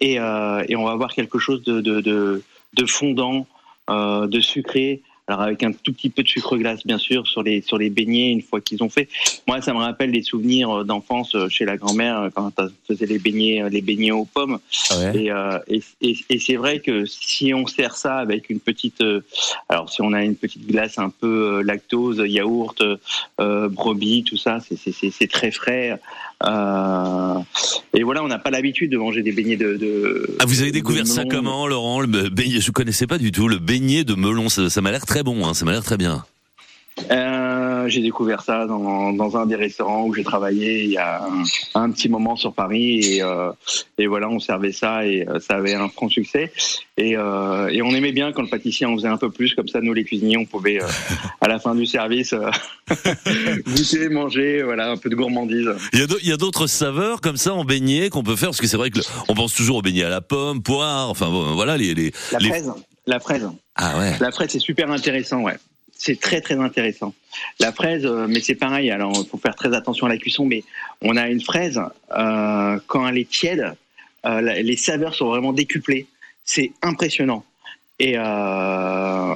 Et, 0.00 0.18
euh, 0.18 0.64
et 0.68 0.76
on 0.76 0.84
va 0.84 0.92
avoir 0.92 1.12
quelque 1.12 1.38
chose 1.38 1.62
de, 1.64 1.80
de, 1.80 2.00
de, 2.00 2.42
de 2.74 2.86
fondant, 2.86 3.46
euh, 3.90 4.26
de 4.26 4.40
sucré 4.40 5.02
Alors 5.30 5.42
avec 5.42 5.62
un 5.62 5.70
tout 5.70 5.92
petit 5.92 6.10
peu 6.10 6.24
de 6.24 6.28
sucre 6.28 6.56
glace, 6.56 6.84
bien 6.84 6.98
sûr, 6.98 7.26
sur 7.26 7.44
les 7.44 7.62
sur 7.62 7.78
les 7.78 7.88
beignets 7.88 8.30
une 8.30 8.42
fois 8.42 8.60
qu'ils 8.60 8.82
ont 8.82 8.90
fait. 8.90 9.08
Moi, 9.46 9.62
ça 9.62 9.72
me 9.72 9.78
rappelle 9.78 10.10
des 10.10 10.22
souvenirs 10.22 10.84
d'enfance 10.84 11.36
chez 11.48 11.64
la 11.64 11.76
grand-mère 11.76 12.30
quand 12.34 12.50
on 12.58 12.68
faisait 12.88 13.06
les 13.06 13.20
beignets 13.20 13.62
les 13.70 13.80
beignets 13.80 14.10
aux 14.10 14.24
pommes. 14.24 14.58
Et, 15.14 15.30
euh, 15.30 15.58
et, 15.68 15.82
et, 16.00 16.16
et 16.28 16.38
c'est 16.40 16.56
vrai 16.56 16.80
que 16.80 17.04
si 17.06 17.54
on 17.54 17.66
sert 17.66 17.96
ça 17.96 18.16
avec 18.16 18.50
une 18.50 18.58
petite, 18.58 19.00
euh, 19.02 19.20
alors 19.68 19.88
si 19.88 20.02
on 20.02 20.12
a 20.12 20.24
une 20.24 20.34
petite 20.34 20.66
glace 20.66 20.98
un 20.98 21.10
peu 21.10 21.58
euh, 21.58 21.62
lactose, 21.62 22.22
yaourt, 22.26 22.82
euh, 23.40 23.68
brebis, 23.68 24.24
tout 24.24 24.36
ça, 24.36 24.58
c'est 24.60 25.30
très 25.30 25.52
frais. 25.52 26.00
Euh, 26.42 27.34
et 27.92 28.02
voilà, 28.02 28.24
on 28.24 28.28
n'a 28.28 28.38
pas 28.38 28.50
l'habitude 28.50 28.90
de 28.90 28.96
manger 28.96 29.22
des 29.22 29.30
beignets 29.32 29.58
de. 29.58 29.76
de 29.76 30.36
ah, 30.38 30.46
vous 30.46 30.62
avez 30.62 30.72
découvert 30.72 31.02
de 31.02 31.08
ça 31.08 31.24
comment, 31.24 31.66
Laurent? 31.66 32.00
Le 32.00 32.30
beignet, 32.30 32.60
je 32.60 32.70
connaissais 32.70 33.06
pas 33.06 33.18
du 33.18 33.30
tout 33.30 33.46
le 33.46 33.58
beignet 33.58 34.04
de 34.04 34.14
melon. 34.14 34.48
Ça, 34.48 34.70
ça 34.70 34.80
m'a 34.80 34.90
l'air 34.90 35.04
très 35.04 35.19
bon, 35.22 35.46
hein, 35.46 35.54
ça 35.54 35.64
m'a 35.64 35.72
l'air 35.72 35.84
très 35.84 35.96
bien. 35.96 36.24
Euh, 37.10 37.88
j'ai 37.88 38.02
découvert 38.02 38.42
ça 38.42 38.66
dans, 38.66 39.12
dans 39.14 39.36
un 39.38 39.46
des 39.46 39.54
restaurants 39.56 40.04
où 40.04 40.12
j'ai 40.12 40.24
travaillé 40.24 40.84
il 40.84 40.90
y 40.90 40.98
a 40.98 41.22
un, 41.22 41.44
un 41.80 41.90
petit 41.92 42.10
moment 42.10 42.36
sur 42.36 42.52
Paris 42.52 43.00
et, 43.00 43.22
euh, 43.22 43.52
et 43.96 44.06
voilà 44.06 44.28
on 44.28 44.38
servait 44.38 44.72
ça 44.72 45.06
et 45.06 45.26
euh, 45.26 45.40
ça 45.40 45.54
avait 45.54 45.72
un 45.72 45.88
franc 45.88 46.10
succès. 46.10 46.52
Et, 46.98 47.16
euh, 47.16 47.68
et 47.68 47.80
on 47.80 47.90
aimait 47.92 48.12
bien 48.12 48.32
quand 48.32 48.42
le 48.42 48.48
pâtissier 48.48 48.84
en 48.84 48.96
faisait 48.96 49.08
un 49.08 49.16
peu 49.16 49.30
plus 49.30 49.54
comme 49.54 49.68
ça 49.68 49.80
nous 49.80 49.94
les 49.94 50.04
cuisiniers 50.04 50.36
on 50.36 50.44
pouvait 50.44 50.78
à 51.40 51.48
la 51.48 51.58
fin 51.58 51.74
du 51.74 51.86
service 51.86 52.34
goûter 53.66 54.08
manger 54.10 54.62
voilà 54.62 54.90
un 54.90 54.96
peu 54.98 55.08
de 55.08 55.14
gourmandise. 55.16 55.70
Il 55.94 56.06
y 56.22 56.32
a 56.32 56.36
d'autres 56.36 56.66
saveurs 56.66 57.22
comme 57.22 57.36
ça 57.38 57.54
en 57.54 57.64
beignet 57.64 58.10
qu'on 58.10 58.22
peut 58.22 58.36
faire? 58.36 58.50
Parce 58.50 58.60
que 58.60 58.66
c'est 58.66 58.76
vrai 58.76 58.90
que 58.90 58.98
le- 58.98 59.04
on 59.28 59.34
pense 59.34 59.54
toujours 59.54 59.76
au 59.78 59.82
beignet 59.82 60.04
à 60.04 60.10
la 60.10 60.20
pomme, 60.20 60.62
poire, 60.62 61.08
enfin 61.08 61.28
voilà 61.54 61.78
les 61.78 61.94
les, 61.94 62.12
la 62.32 62.38
les- 62.40 62.48
fraise 62.48 62.72
la 63.06 63.20
fraise 63.20 63.48
Ah 63.76 63.98
ouais. 63.98 64.12
La 64.20 64.30
fraise, 64.30 64.50
c'est 64.50 64.58
super 64.58 64.90
intéressant, 64.90 65.42
ouais. 65.42 65.56
C'est 65.92 66.18
très 66.18 66.40
très 66.40 66.58
intéressant. 66.58 67.14
La 67.58 67.72
fraise, 67.72 68.06
euh, 68.06 68.26
mais 68.26 68.40
c'est 68.40 68.54
pareil. 68.54 68.90
Alors, 68.90 69.12
il 69.14 69.28
faut 69.28 69.36
faire 69.36 69.54
très 69.54 69.74
attention 69.74 70.06
à 70.06 70.08
la 70.08 70.16
cuisson. 70.16 70.46
Mais 70.46 70.64
on 71.02 71.16
a 71.16 71.28
une 71.28 71.42
fraise 71.42 71.78
euh, 72.16 72.78
quand 72.86 73.06
elle 73.06 73.18
est 73.18 73.28
tiède, 73.28 73.74
euh, 74.24 74.40
les 74.40 74.76
saveurs 74.76 75.14
sont 75.14 75.26
vraiment 75.26 75.52
décuplées. 75.52 76.06
C'est 76.44 76.72
impressionnant. 76.80 77.44
Et 78.02 78.14
euh, 78.16 79.34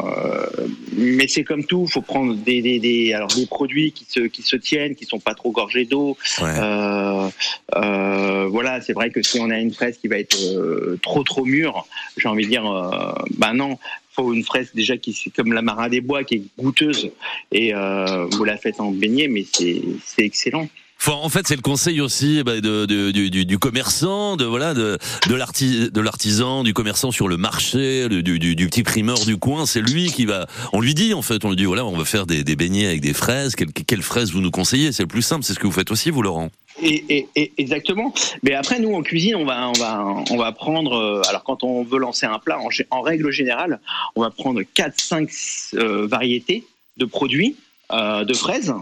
mais 0.97 1.29
c'est 1.29 1.45
comme 1.45 1.67
tout, 1.67 1.87
faut 1.87 2.01
prendre 2.01 2.35
des, 2.35 2.63
des, 2.63 2.79
des 2.79 3.13
alors 3.13 3.29
des 3.29 3.45
produits 3.45 3.93
qui 3.93 4.07
se 4.09 4.21
qui 4.21 4.41
se 4.41 4.57
tiennent, 4.57 4.95
qui 4.95 5.05
sont 5.05 5.21
pas 5.21 5.35
trop 5.35 5.51
gorgés 5.51 5.85
d'eau. 5.85 6.17
Euh, 6.41 7.29
euh, 7.77 8.47
voilà, 8.47 8.81
c'est 8.81 8.95
vrai 8.95 9.11
que 9.11 9.21
si 9.23 9.39
on 9.39 9.51
a 9.51 9.59
une 9.59 9.71
fraise 9.73 9.99
qui 9.99 10.09
va 10.09 10.19
être 10.19 10.39
euh, 10.57 10.99
trop 11.03 11.23
trop 11.25 11.45
mûre, 11.45 11.87
j'ai 12.17 12.27
envie 12.27 12.45
de 12.45 12.49
dire, 12.49 12.67
euh, 12.67 13.13
bah 13.37 13.53
non, 13.53 13.77
faut 14.13 14.33
une 14.33 14.45
fraise 14.45 14.71
déjà 14.75 14.97
qui 14.97 15.13
c'est 15.13 15.29
comme 15.29 15.53
la 15.53 15.61
Marat 15.61 15.91
des 15.91 16.01
Bois 16.01 16.25
qui 16.25 16.37
est 16.37 16.43
goûteuse 16.59 17.11
et 17.53 17.75
euh, 17.75 18.25
vous 18.31 18.45
la 18.45 18.57
faites 18.57 18.81
en 18.81 18.91
beignet, 18.93 19.29
mais 19.29 19.45
c'est 19.53 19.83
c'est 20.07 20.23
excellent. 20.25 20.69
En 21.07 21.29
fait, 21.29 21.47
c'est 21.47 21.57
le 21.57 21.63
conseil 21.63 22.01
aussi 22.01 22.43
bah, 22.43 22.61
de, 22.61 22.87
du, 23.11 23.59
commerçant, 23.59 24.37
de 24.37 24.45
voilà, 24.45 24.75
de, 24.75 24.99
de 25.29 25.35
l'arti- 25.35 25.91
de 25.91 26.01
l'artisan, 26.01 26.63
du 26.65 26.73
commerçant 26.73 27.11
sur 27.11 27.29
le 27.29 27.37
marché, 27.37 28.09
du, 28.09 28.55
petit 28.67 28.83
primeur 28.83 29.19
du 29.25 29.37
coin. 29.37 29.67
C'est 29.67 29.81
lui 29.81 30.07
qui 30.07 30.25
va. 30.25 30.47
On 30.73 30.81
lui 30.81 30.95
dit 30.95 31.13
en 31.13 31.23
fait, 31.23 31.45
on 31.45 31.51
lui 31.51 31.57
dit 31.57 31.65
voilà, 31.65 31.85
on 31.85 31.97
va 31.97 32.05
faire 32.05 32.27
des, 32.27 32.43
beignets 32.57 32.87
avec 32.87 33.01
des 33.01 33.13
fraises. 33.13 33.55
Quelles 33.55 34.03
fraises 34.03 34.33
vous 34.33 34.41
nous 34.41 34.51
conseillez? 34.51 34.93
C'est 34.93 35.03
le 35.03 35.09
plus 35.09 35.23
simple. 35.23 35.45
C'est 35.45 35.55
ce 35.55 35.59
que 35.59 35.67
vous 35.67 35.73
faites 35.73 35.91
aussi, 35.91 36.11
vous, 36.11 36.23
Laurent. 36.23 36.51
Exactement. 36.83 38.13
Mais 38.43 38.55
après, 38.55 38.79
nous 38.81 38.95
en 38.95 39.03
cuisine, 39.03 39.37
on 39.37 39.45
va, 39.45 39.69
on 39.69 39.73
va, 39.73 40.05
on 40.31 40.37
va 40.37 40.53
prendre. 40.53 40.95
euh, 40.95 41.23
Alors, 41.29 41.45
quand 41.45 41.65
on 41.65 41.85
veut 41.85 41.99
lancer 41.99 42.27
un 42.27 42.39
plat, 42.39 42.59
en, 42.91 43.01
règle 43.03 43.31
générale, 43.31 43.81
on 44.17 44.23
va 44.23 44.31
prendre 44.31 44.61
4-5 44.63 46.07
variétés 46.07 46.65
de 46.97 47.05
produits 47.05 47.57
euh, 47.93 48.25
de 48.25 48.33
fraises, 48.35 48.73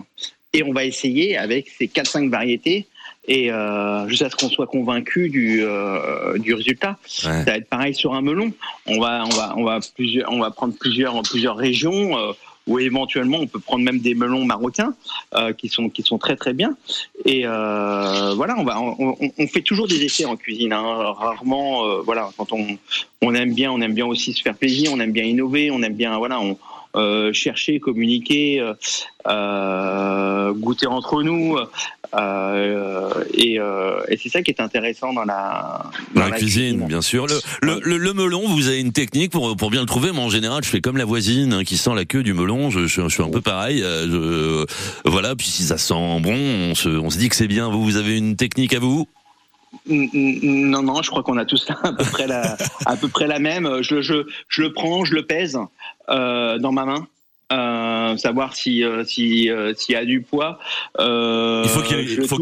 et 0.53 0.63
on 0.63 0.73
va 0.73 0.85
essayer 0.85 1.37
avec 1.37 1.69
ces 1.79 1.87
4-5 1.87 2.29
variétés. 2.31 2.87
Et 3.29 3.53
euh, 3.53 4.09
jusqu'à 4.09 4.29
ce 4.31 4.35
qu'on 4.35 4.49
soit 4.49 4.67
convaincu 4.67 5.29
du, 5.29 5.61
euh, 5.63 6.37
du 6.39 6.55
résultat. 6.55 6.99
Ça 7.07 7.53
va 7.53 7.57
être 7.57 7.69
pareil 7.69 7.95
sur 7.95 8.15
un 8.15 8.21
melon. 8.21 8.53
On 8.87 8.99
va, 8.99 9.25
on 9.25 9.29
va, 9.29 9.55
on 9.57 9.63
va 9.63 9.79
plusieurs, 9.95 10.31
on 10.33 10.41
va 10.41 10.51
prendre 10.51 10.75
plusieurs, 10.77 11.23
plusieurs 11.23 11.57
régions. 11.57 12.19
euh, 12.19 12.33
ou 12.69 12.79
éventuellement 12.79 13.39
on 13.39 13.49
peut 13.49 13.59
prendre 13.59 13.85
même 13.85 13.99
des 13.99 14.15
melons 14.15 14.45
marocains 14.45 14.95
euh, 15.35 15.53
qui 15.53 15.69
sont 15.69 15.89
qui 15.91 16.03
sont 16.05 16.17
très 16.17 16.37
très 16.37 16.53
bien 16.53 16.77
et 17.25 17.43
euh, 17.45 18.35
voilà 18.37 18.55
on 18.57 18.63
va 18.63 18.81
on, 18.81 19.17
on- 19.21 19.33
on 19.37 19.47
fait 19.49 19.63
toujours 19.63 19.89
des 19.89 20.05
essais 20.05 20.27
en 20.27 20.37
cuisine 20.37 20.73
hein. 20.73 21.13
rarement 21.19 21.85
euh, 21.85 22.03
voilà 22.03 22.31
quand 22.37 22.53
on 22.53 22.65
on 23.21 23.35
aime 23.35 23.53
bien 23.53 23.73
on 23.73 23.81
aime 23.81 23.95
bien 23.95 24.07
aussi 24.07 24.33
se 24.33 24.43
faire 24.43 24.55
plaisir 24.55 24.93
on 24.95 25.01
aime 25.01 25.11
bien 25.11 25.25
innover 25.25 25.73
on 25.73 25.83
aime 25.83 25.95
bien 25.95 26.17
voilà 26.19 26.39
on 26.41 26.57
euh, 26.97 27.33
chercher 27.33 27.81
communiquer 27.81 28.61
euh, 29.27 30.53
goûter 30.53 30.87
entre 30.87 31.23
nous 31.23 31.57
euh, 32.15 33.25
et, 33.33 33.59
euh, 33.59 34.03
et 34.09 34.19
c'est 34.19 34.29
ça 34.29 34.43
qui 34.43 34.51
est 34.51 34.61
intéressant 34.61 35.15
dans 35.15 35.25
la 35.25 35.85
Dans 36.15 36.27
la 36.27 36.33
cuisine, 36.33 36.87
bien 36.87 37.01
sûr. 37.01 37.27
Le, 37.27 37.41
le, 37.63 37.81
le, 37.83 37.97
le 37.97 38.13
melon, 38.13 38.47
vous 38.47 38.69
avez 38.69 38.81
une 38.81 38.93
technique 38.93 39.33
pour, 39.33 39.57
pour 39.57 39.71
bien 39.71 39.81
le 39.81 39.87
trouver. 39.87 40.13
Moi, 40.13 40.25
en 40.25 40.29
général, 40.29 40.63
je 40.63 40.69
fais 40.69 40.83
comme 40.83 40.99
la 40.99 41.07
voisine 41.07 41.55
hein, 41.55 41.65
qui 41.65 41.79
sent 41.79 41.95
la 41.95 42.05
queue 42.05 42.23
du 42.23 42.35
melon. 42.35 42.69
Je, 42.69 42.87
je, 42.87 43.01
je 43.03 43.09
suis 43.09 43.23
un 43.23 43.31
peu 43.31 43.41
pareil. 43.41 43.79
Je, 43.81 44.67
voilà. 45.07 45.35
Puis 45.35 45.47
si 45.47 45.63
ça 45.63 45.79
sent 45.79 46.21
bon, 46.21 46.35
on 46.35 46.75
se, 46.75 46.91
on 46.91 47.09
se 47.09 47.17
dit 47.17 47.31
que 47.31 47.37
c'est 47.37 47.49
bien. 47.49 47.71
Vous, 47.71 47.83
vous 47.83 47.97
avez 47.97 48.19
une 48.19 48.37
technique 48.37 48.75
à 48.75 48.79
vous? 48.79 49.09
Non, 49.87 50.83
non, 50.83 51.03
je 51.03 51.11
crois 51.11 51.23
qu'on 51.23 51.39
a 51.39 51.45
tous 51.45 51.67
à 51.83 51.93
peu 51.93 52.05
près 52.05 52.27
la, 52.27 52.57
à 52.87 52.97
peu 52.97 53.09
près 53.09 53.27
la 53.27 53.39
même. 53.39 53.83
Je, 53.83 54.01
je, 54.01 54.27
je 54.49 54.63
le 54.63 54.73
prends, 54.73 55.05
je 55.05 55.15
le 55.15 55.27
pèse 55.27 55.59
euh, 56.09 56.59
dans 56.59 56.73
ma 56.73 56.85
main. 56.85 57.07
Euh, 57.53 58.17
savoir 58.17 58.55
si 58.55 58.83
euh, 58.83 59.05
si 59.05 59.51
euh, 59.51 59.75
s'il 59.75 59.93
y 59.95 59.97
a 59.97 60.05
du 60.07 60.23
poids. 60.23 60.59
Il 60.99 61.69
faut 61.69 61.83
qu'il 61.83 61.99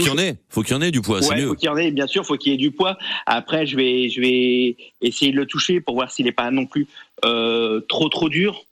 y, 0.06 0.10
en 0.10 0.18
ait. 0.18 0.36
Faut 0.48 0.62
qu'il 0.62 0.72
y 0.72 0.76
en 0.76 0.82
ait 0.82 0.90
du 0.92 1.00
poids. 1.00 1.20
c'est 1.20 1.30
Ouais, 1.30 1.40
mieux. 1.40 1.48
faut 1.48 1.54
qu'il 1.54 1.66
y 1.66 1.68
en 1.68 1.76
ait, 1.76 1.90
bien 1.90 2.06
sûr, 2.06 2.24
faut 2.24 2.36
qu'il 2.36 2.52
y 2.52 2.54
ait 2.54 2.58
du 2.58 2.70
poids. 2.70 2.96
Après, 3.26 3.66
je 3.66 3.76
vais, 3.76 4.08
je 4.08 4.20
vais 4.20 4.76
essayer 5.00 5.32
de 5.32 5.36
le 5.36 5.46
toucher 5.46 5.80
pour 5.80 5.96
voir 5.96 6.12
s'il 6.12 6.26
n'est 6.26 6.32
pas 6.32 6.50
non 6.50 6.66
plus 6.66 6.86
trop 7.22 8.08
trop 8.08 8.28
dur. 8.28 8.62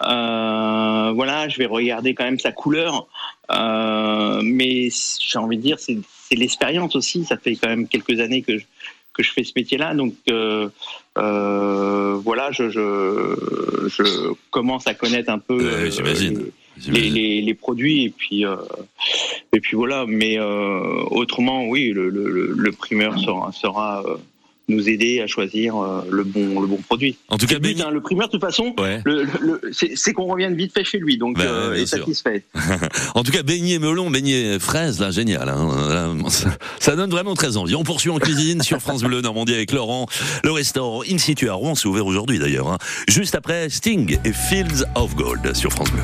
Voilà, 0.00 1.48
je 1.48 1.56
vais 1.56 1.66
regarder 1.66 2.14
quand 2.14 2.24
même 2.24 2.38
sa 2.40 2.52
couleur. 2.52 3.06
Euh, 3.50 4.40
mais 4.42 4.88
j'ai 5.20 5.38
envie 5.38 5.56
de 5.56 5.62
dire, 5.62 5.78
c'est 5.78 5.98
c'est 6.28 6.34
l'expérience 6.36 6.96
aussi. 6.96 7.24
Ça 7.24 7.36
fait 7.36 7.54
quand 7.56 7.68
même 7.68 7.86
quelques 7.86 8.18
années 8.20 8.42
que 8.42 8.58
je, 8.58 8.64
que 9.12 9.22
je 9.22 9.30
fais 9.32 9.44
ce 9.44 9.52
métier-là, 9.54 9.94
donc 9.94 10.14
euh, 10.30 10.68
euh, 11.18 12.14
voilà, 12.22 12.50
je, 12.52 12.68
je, 12.68 13.88
je 13.88 14.32
commence 14.50 14.86
à 14.86 14.94
connaître 14.94 15.30
un 15.30 15.38
peu. 15.38 15.56
euh, 15.86 15.90
les, 16.92 17.08
les, 17.10 17.40
les 17.42 17.54
produits 17.54 18.04
et 18.04 18.10
puis 18.10 18.44
euh, 18.44 18.56
et 19.54 19.60
puis 19.60 19.76
voilà 19.76 20.04
mais 20.06 20.38
euh, 20.38 21.04
autrement 21.10 21.64
oui 21.68 21.88
le, 21.94 22.10
le, 22.10 22.28
le- 22.30 22.52
le 22.52 22.72
primeur 22.72 23.18
sera, 23.18 23.50
sera 23.52 24.02
euh, 24.06 24.16
nous 24.68 24.88
aider 24.88 25.20
à 25.20 25.26
choisir 25.26 25.76
euh, 25.76 26.02
le 26.10 26.24
bon 26.24 26.60
le 26.60 26.66
bon 26.66 26.78
produit 26.78 27.16
en 27.28 27.38
tout 27.38 27.46
cas 27.46 27.58
but, 27.58 27.80
hein, 27.80 27.90
le 27.90 28.00
primeur 28.00 28.26
de 28.26 28.32
toute 28.32 28.40
façon 28.40 28.74
Ouais. 28.78 29.00
le, 29.04 29.22
le- 29.22 29.28
le- 29.40 29.60
c'est 29.72 29.92
c'est 29.94 30.12
qu'on 30.12 30.24
revienne 30.26 30.54
vite 30.56 30.72
fait 30.72 30.82
chez 30.84 30.98
lui 30.98 31.18
donc 31.18 31.38
euh, 31.38 31.74
et 31.74 31.86
sûr. 31.86 31.98
satisfait 31.98 32.44
En 33.14 33.22
tout 33.22 33.32
cas, 33.32 33.42
beignet 33.42 33.78
melon, 33.78 34.10
beignet 34.10 34.58
fraise, 34.58 35.00
là, 35.00 35.10
génial. 35.10 35.48
Hein. 35.48 35.68
Là, 35.88 36.30
ça, 36.30 36.48
ça 36.80 36.96
donne 36.96 37.10
vraiment 37.10 37.34
très 37.34 37.56
envie. 37.56 37.74
On 37.74 37.84
poursuit 37.84 38.10
en 38.10 38.18
cuisine 38.18 38.62
sur 38.62 38.80
France 38.80 39.02
Bleu 39.02 39.20
Normandie 39.20 39.54
avec 39.54 39.72
Laurent. 39.72 40.06
Le 40.44 40.50
restaurant 40.52 41.02
In 41.10 41.18
situ 41.18 41.48
à 41.48 41.54
Rouen, 41.54 41.74
c'est 41.74 41.86
ouvert 41.88 42.06
aujourd'hui 42.06 42.38
d'ailleurs. 42.38 42.68
hein. 42.68 42.78
Juste 43.08 43.34
après 43.34 43.70
Sting 43.70 44.18
et 44.24 44.32
Fields 44.32 44.84
of 44.94 45.14
Gold 45.16 45.54
sur 45.54 45.70
France 45.72 45.90
Bleu. 45.92 46.02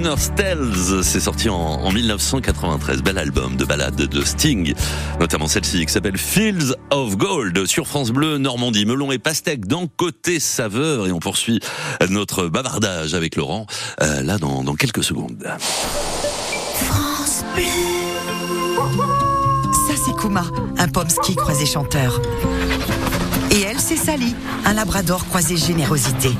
Sumner's 0.00 0.34
Tales, 0.34 1.04
c'est 1.04 1.20
sorti 1.20 1.50
en, 1.50 1.58
en 1.58 1.92
1993. 1.92 3.02
Bel 3.02 3.18
album 3.18 3.56
de 3.56 3.66
ballades 3.66 3.96
de 3.96 4.24
Sting, 4.24 4.72
notamment 5.20 5.46
celle-ci 5.46 5.84
qui 5.84 5.92
s'appelle 5.92 6.16
Fields 6.16 6.74
of 6.90 7.18
Gold 7.18 7.66
sur 7.66 7.86
France 7.86 8.10
Bleu 8.10 8.38
Normandie. 8.38 8.86
Melon 8.86 9.12
et 9.12 9.18
pastèque 9.18 9.66
dans 9.66 9.88
Côté 9.88 10.40
Saveur 10.40 11.06
et 11.06 11.12
on 11.12 11.18
poursuit 11.18 11.60
notre 12.08 12.46
bavardage 12.46 13.12
avec 13.12 13.36
Laurent 13.36 13.66
euh, 14.00 14.22
là 14.22 14.38
dans, 14.38 14.64
dans 14.64 14.74
quelques 14.74 15.04
secondes. 15.04 15.46
France 16.76 17.44
Bleu. 17.54 17.64
Ça, 19.86 20.02
c'est 20.02 20.16
Kuma, 20.16 20.44
un 20.78 20.88
pomsky 20.88 21.36
croisé 21.36 21.66
chanteur. 21.66 22.22
Et 23.50 23.60
elle, 23.60 23.78
c'est 23.78 23.96
Sally, 23.96 24.34
un 24.64 24.72
labrador 24.72 25.26
croisé 25.26 25.58
générosité. 25.58 26.30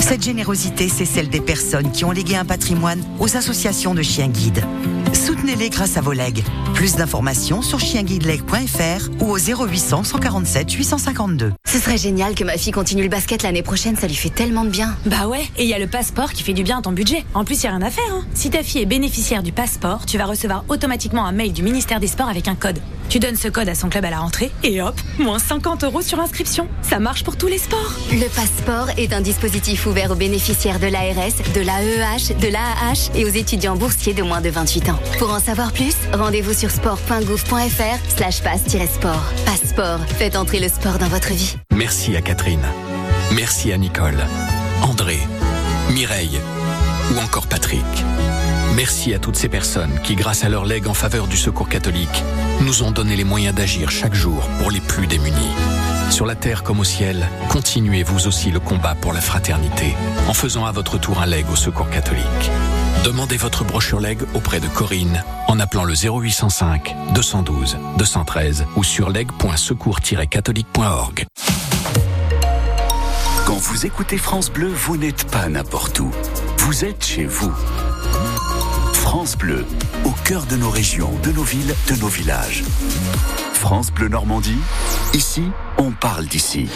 Cette 0.00 0.22
générosité, 0.22 0.88
c'est 0.88 1.04
celle 1.04 1.28
des 1.28 1.40
personnes 1.40 1.90
qui 1.90 2.04
ont 2.04 2.10
légué 2.10 2.36
un 2.36 2.44
patrimoine 2.44 3.02
aux 3.18 3.36
associations 3.36 3.94
de 3.94 4.02
chiens 4.02 4.28
guides. 4.28 4.64
Soutenez-les 5.12 5.70
grâce 5.70 5.96
à 5.96 6.00
vos 6.00 6.12
legs. 6.12 6.44
Plus 6.74 6.96
d'informations 6.96 7.62
sur 7.62 7.80
chienguideleg.fr 7.80 9.10
ou 9.20 9.30
au 9.30 9.38
0800 9.38 10.04
147 10.04 10.72
852. 10.72 11.52
Ce 11.76 11.82
serait 11.82 11.98
génial 11.98 12.34
que 12.34 12.42
ma 12.42 12.56
fille 12.56 12.72
continue 12.72 13.02
le 13.02 13.10
basket 13.10 13.42
l'année 13.42 13.62
prochaine, 13.62 13.96
ça 13.96 14.06
lui 14.06 14.14
fait 14.14 14.30
tellement 14.30 14.64
de 14.64 14.70
bien. 14.70 14.96
Bah 15.04 15.26
ouais, 15.26 15.42
et 15.58 15.64
il 15.64 15.68
y 15.68 15.74
a 15.74 15.78
le 15.78 15.86
passeport 15.86 16.32
qui 16.32 16.42
fait 16.42 16.54
du 16.54 16.62
bien 16.62 16.78
à 16.78 16.80
ton 16.80 16.90
budget. 16.90 17.26
En 17.34 17.44
plus, 17.44 17.62
il 17.62 17.64
y 17.64 17.66
a 17.66 17.72
rien 17.72 17.82
à 17.82 17.90
faire. 17.90 18.10
Hein. 18.12 18.24
Si 18.32 18.48
ta 18.48 18.62
fille 18.62 18.80
est 18.80 18.86
bénéficiaire 18.86 19.42
du 19.42 19.52
passeport, 19.52 20.06
tu 20.06 20.16
vas 20.16 20.24
recevoir 20.24 20.64
automatiquement 20.68 21.26
un 21.26 21.32
mail 21.32 21.52
du 21.52 21.62
ministère 21.62 22.00
des 22.00 22.06
Sports 22.06 22.30
avec 22.30 22.48
un 22.48 22.54
code. 22.54 22.78
Tu 23.10 23.18
donnes 23.18 23.36
ce 23.36 23.48
code 23.48 23.68
à 23.68 23.74
son 23.74 23.90
club 23.90 24.06
à 24.06 24.10
la 24.10 24.20
rentrée 24.20 24.50
et 24.62 24.80
hop, 24.80 24.98
moins 25.18 25.38
50 25.38 25.84
euros 25.84 26.00
sur 26.00 26.18
inscription. 26.18 26.66
Ça 26.80 26.98
marche 26.98 27.24
pour 27.24 27.36
tous 27.36 27.46
les 27.46 27.58
sports. 27.58 27.92
Le 28.10 28.26
passeport 28.34 28.88
est 28.96 29.12
un 29.12 29.20
dispositif 29.20 29.86
ouvert 29.86 30.10
aux 30.10 30.16
bénéficiaires 30.16 30.80
de 30.80 30.86
l'ARS, 30.86 31.36
de 31.54 31.60
l'AEH, 31.60 32.40
de 32.40 32.48
l'AAH 32.48 33.10
et 33.14 33.26
aux 33.26 33.28
étudiants 33.28 33.76
boursiers 33.76 34.14
de 34.14 34.22
moins 34.22 34.40
de 34.40 34.48
28 34.48 34.88
ans. 34.88 34.98
Pour 35.18 35.30
en 35.30 35.40
savoir 35.40 35.72
plus, 35.72 35.94
rendez-vous 36.14 36.54
sur 36.54 36.70
sport.gouv.fr 36.70 38.16
slash 38.16 38.42
passe-sport. 38.42 39.32
Passeport, 39.44 40.00
faites 40.16 40.36
entrer 40.36 40.58
le 40.58 40.68
sport 40.68 40.98
dans 40.98 41.08
votre 41.08 41.34
vie. 41.34 41.54
Merci 41.74 42.16
à 42.16 42.22
Catherine. 42.22 42.64
Merci 43.34 43.72
à 43.72 43.76
Nicole, 43.76 44.24
André, 44.82 45.18
Mireille 45.92 46.40
ou 47.14 47.18
encore 47.20 47.46
Patrick. 47.46 47.84
Merci 48.74 49.14
à 49.14 49.18
toutes 49.18 49.36
ces 49.36 49.48
personnes 49.48 50.00
qui, 50.02 50.16
grâce 50.16 50.44
à 50.44 50.48
leur 50.48 50.64
legs 50.64 50.88
en 50.88 50.94
faveur 50.94 51.26
du 51.26 51.36
secours 51.36 51.68
catholique, 51.68 52.22
nous 52.62 52.82
ont 52.82 52.90
donné 52.90 53.16
les 53.16 53.24
moyens 53.24 53.54
d'agir 53.54 53.90
chaque 53.90 54.14
jour 54.14 54.48
pour 54.58 54.70
les 54.70 54.80
plus 54.80 55.06
démunis. 55.06 55.54
Sur 56.10 56.26
la 56.26 56.34
terre 56.34 56.62
comme 56.62 56.80
au 56.80 56.84
ciel, 56.84 57.28
continuez 57.48 58.02
vous 58.02 58.26
aussi 58.26 58.50
le 58.50 58.60
combat 58.60 58.94
pour 58.94 59.12
la 59.12 59.20
fraternité 59.20 59.94
en 60.28 60.34
faisant 60.34 60.64
à 60.66 60.72
votre 60.72 60.98
tour 60.98 61.20
un 61.20 61.26
leg 61.26 61.46
au 61.50 61.56
secours 61.56 61.90
catholique. 61.90 62.50
Demandez 63.04 63.36
votre 63.36 63.64
brochure 63.64 64.00
leg 64.00 64.18
auprès 64.34 64.58
de 64.60 64.68
Corinne 64.68 65.22
en 65.48 65.58
appelant 65.60 65.84
le 65.84 65.94
0805 65.94 66.94
212 67.14 67.76
213 67.98 68.64
ou 68.76 68.84
sur 68.84 69.10
leg.secours-catholique.org. 69.10 71.26
Quand 73.46 73.58
vous 73.58 73.86
écoutez 73.86 74.18
France 74.18 74.50
Bleu, 74.50 74.68
vous 74.68 74.96
n'êtes 74.96 75.30
pas 75.30 75.48
n'importe 75.48 76.00
où. 76.00 76.10
Vous 76.58 76.84
êtes 76.84 77.04
chez 77.04 77.24
vous. 77.24 77.52
France 78.92 79.36
Bleu, 79.38 79.64
au 80.04 80.10
cœur 80.24 80.46
de 80.46 80.56
nos 80.56 80.70
régions, 80.70 81.12
de 81.22 81.30
nos 81.30 81.44
villes, 81.44 81.72
de 81.88 81.94
nos 82.00 82.08
villages. 82.08 82.64
France 83.54 83.92
Bleu 83.92 84.08
Normandie, 84.08 84.58
ici, 85.14 85.44
on 85.78 85.92
parle 85.92 86.26
d'ici. 86.26 86.68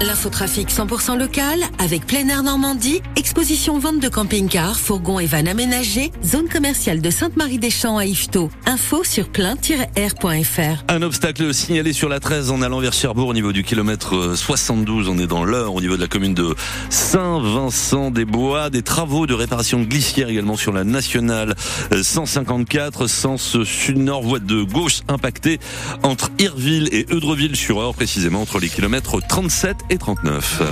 L'infotrafic 0.00 0.70
100% 0.70 1.18
local 1.18 1.58
avec 1.80 2.06
plein 2.06 2.28
air 2.28 2.44
Normandie, 2.44 3.02
exposition 3.16 3.80
vente 3.80 3.98
de 3.98 4.08
camping-cars, 4.08 4.78
fourgons 4.78 5.18
et 5.18 5.26
vannes 5.26 5.48
aménagés, 5.48 6.12
zone 6.24 6.48
commerciale 6.48 7.00
de 7.00 7.10
Sainte-Marie-des-Champs 7.10 7.98
à 7.98 8.04
Yvetot. 8.06 8.48
Info 8.66 9.02
sur 9.02 9.28
plein-air.fr. 9.28 10.84
Un 10.86 11.02
obstacle 11.02 11.52
signalé 11.52 11.92
sur 11.92 12.08
la 12.08 12.20
13 12.20 12.52
en 12.52 12.62
allant 12.62 12.78
vers 12.78 12.92
Cherbourg 12.92 13.26
au 13.26 13.34
niveau 13.34 13.50
du 13.50 13.64
kilomètre 13.64 14.14
euh, 14.14 14.36
72. 14.36 15.08
On 15.08 15.18
est 15.18 15.26
dans 15.26 15.42
l'heure 15.42 15.74
au 15.74 15.80
niveau 15.80 15.96
de 15.96 16.00
la 16.00 16.06
commune 16.06 16.34
de 16.34 16.54
Saint-Vincent-des-Bois. 16.90 18.70
Des 18.70 18.82
travaux 18.82 19.26
de 19.26 19.34
réparation 19.34 19.82
glissière 19.82 20.28
également 20.28 20.56
sur 20.56 20.72
la 20.72 20.84
nationale 20.84 21.56
euh, 21.92 22.04
154, 22.04 23.08
sens 23.08 23.64
sud-nord, 23.64 24.22
voie 24.22 24.38
de 24.38 24.62
gauche 24.62 25.00
impactée 25.08 25.58
entre 26.04 26.30
Irville 26.38 26.88
et 26.92 27.04
Eudreville 27.10 27.56
sur 27.56 27.78
Or, 27.78 27.96
précisément 27.96 28.42
entre 28.42 28.60
les 28.60 28.68
kilomètres 28.68 29.20
37 29.26 29.87
et 29.90 29.98
39. 29.98 30.62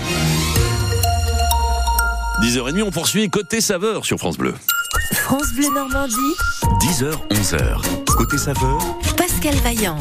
10h30, 2.42 2.82
on 2.82 2.90
poursuit 2.90 3.28
côté 3.30 3.60
saveur 3.60 4.04
sur 4.04 4.18
France 4.18 4.36
Bleu. 4.36 4.54
France 5.12 5.52
Bleu 5.54 5.68
Normandie, 5.74 6.14
10h, 6.80 7.12
11h. 7.30 7.80
Côté 8.16 8.38
saveur, 8.38 8.78
Pascal 9.16 9.54
Vaillant. 9.56 9.98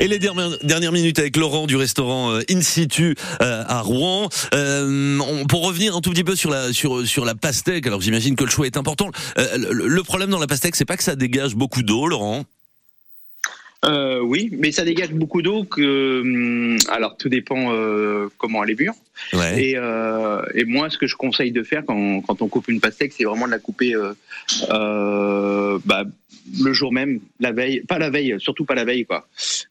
Et 0.00 0.08
les 0.08 0.18
dernières, 0.18 0.50
dernières 0.62 0.92
minutes 0.92 1.18
avec 1.18 1.36
Laurent 1.36 1.66
du 1.66 1.76
restaurant 1.76 2.30
euh, 2.32 2.40
In 2.50 2.62
Situ 2.62 3.14
euh, 3.42 3.64
à 3.66 3.82
Rouen. 3.82 4.28
Euh, 4.54 5.18
on- 5.20 5.46
pour 5.46 5.66
revenir 5.66 5.94
un 5.94 6.00
tout 6.00 6.10
petit 6.10 6.24
peu 6.24 6.34
sur 6.36 6.50
la 6.50 6.72
sur 6.72 7.06
sur 7.06 7.24
la 7.26 7.34
pastèque. 7.34 7.86
Alors 7.86 8.00
j'imagine 8.00 8.34
que 8.36 8.44
le 8.44 8.50
choix 8.50 8.66
est 8.66 8.78
important. 8.78 9.10
Euh, 9.38 9.58
le, 9.58 9.88
le 9.88 10.02
problème 10.02 10.30
dans 10.30 10.38
la 10.38 10.46
pastèque, 10.46 10.76
c'est 10.76 10.86
pas 10.86 10.96
que 10.96 11.02
ça 11.04 11.16
dégage 11.16 11.54
beaucoup 11.54 11.82
d'eau, 11.82 12.06
Laurent. 12.06 12.44
Euh, 13.86 14.20
oui, 14.20 14.50
mais 14.58 14.72
ça 14.72 14.84
dégage 14.84 15.12
beaucoup 15.12 15.40
d'eau 15.40 15.64
que. 15.64 16.20
hum, 16.20 16.76
Alors, 16.88 17.16
tout 17.16 17.28
dépend 17.28 17.72
euh, 17.72 18.28
comment 18.36 18.62
elle 18.62 18.70
est 18.70 18.78
mûre. 18.78 18.94
Ouais. 19.32 19.62
Et, 19.62 19.74
euh, 19.76 20.42
et 20.54 20.64
moi, 20.64 20.90
ce 20.90 20.98
que 20.98 21.06
je 21.06 21.16
conseille 21.16 21.52
de 21.52 21.62
faire 21.62 21.84
quand, 21.86 22.20
quand 22.20 22.42
on 22.42 22.48
coupe 22.48 22.68
une 22.68 22.80
pastèque, 22.80 23.14
c'est 23.16 23.24
vraiment 23.24 23.46
de 23.46 23.52
la 23.52 23.58
couper 23.58 23.94
euh, 23.94 24.12
euh, 24.70 25.78
bah, 25.84 26.04
le 26.62 26.72
jour 26.72 26.92
même, 26.92 27.20
la 27.38 27.52
veille, 27.52 27.80
pas 27.80 27.98
la 27.98 28.10
veille, 28.10 28.36
surtout 28.38 28.64
pas 28.64 28.74
la 28.74 28.84
veille, 28.84 29.04
quoi, 29.04 29.26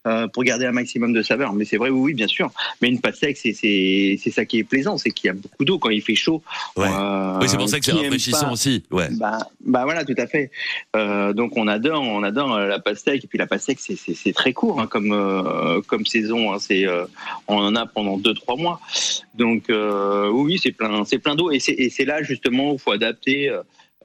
euh, 0.07 0.27
pour 0.27 0.43
garder 0.43 0.65
un 0.65 0.71
maximum 0.71 1.13
de 1.13 1.21
saveur. 1.21 1.53
Mais 1.53 1.65
c'est 1.65 1.77
vrai, 1.77 1.89
oui, 1.89 1.99
oui, 1.99 2.13
bien 2.13 2.27
sûr. 2.27 2.51
Mais 2.81 2.87
une 2.89 2.99
pastèque, 3.01 3.37
c'est 3.37 3.53
c'est 3.53 4.31
ça 4.31 4.45
qui 4.45 4.59
est 4.59 4.63
plaisant, 4.63 4.97
c'est 4.97 5.11
qu'il 5.11 5.27
y 5.27 5.31
a 5.31 5.33
beaucoup 5.33 5.65
d'eau 5.65 5.79
quand 5.79 5.89
il 5.89 6.01
fait 6.01 6.15
chaud. 6.15 6.41
Ouais. 6.77 6.87
Euh, 6.89 7.39
oui, 7.41 7.49
c'est 7.49 7.57
pour 7.57 7.69
ça 7.69 7.79
que 7.79 7.85
c'est 7.85 7.91
rafraîchissant 7.91 8.47
pas- 8.47 8.51
aussi. 8.53 8.83
Ouais. 8.91 9.07
bah, 9.11 9.39
bah 9.65 9.83
voilà, 9.83 10.05
tout 10.05 10.15
à 10.17 10.27
fait. 10.27 10.51
Euh, 10.95 11.33
donc 11.33 11.57
on 11.57 11.67
adore, 11.67 12.01
on 12.01 12.23
adore 12.23 12.57
la 12.59 12.79
pastèque. 12.79 13.23
Et 13.23 13.27
puis 13.27 13.37
la 13.37 13.47
pastèque, 13.47 13.79
c'est- 13.79 13.97
c'est 13.97 14.33
très 14.33 14.53
court 14.53 14.79
hein, 14.81 14.87
comme 14.87 15.09
comme 15.87 16.05
saison. 16.05 16.53
hein. 16.53 16.59
C'est 16.59 16.85
on 17.47 17.57
en 17.57 17.75
a 17.75 17.85
pendant 17.85 18.17
deux 18.17 18.33
trois 18.33 18.55
mois. 18.55 18.79
Donc 19.35 19.65
oui, 19.69 20.59
c'est 20.61 20.71
plein, 20.71 21.03
c'est 21.05 21.19
plein 21.19 21.35
d'eau. 21.35 21.51
Et 21.51 21.59
c'est 21.59 22.05
là 22.05 22.23
justement 22.23 22.71
où 22.71 22.73
il 22.75 22.79
faut 22.79 22.91
adapter. 22.91 23.51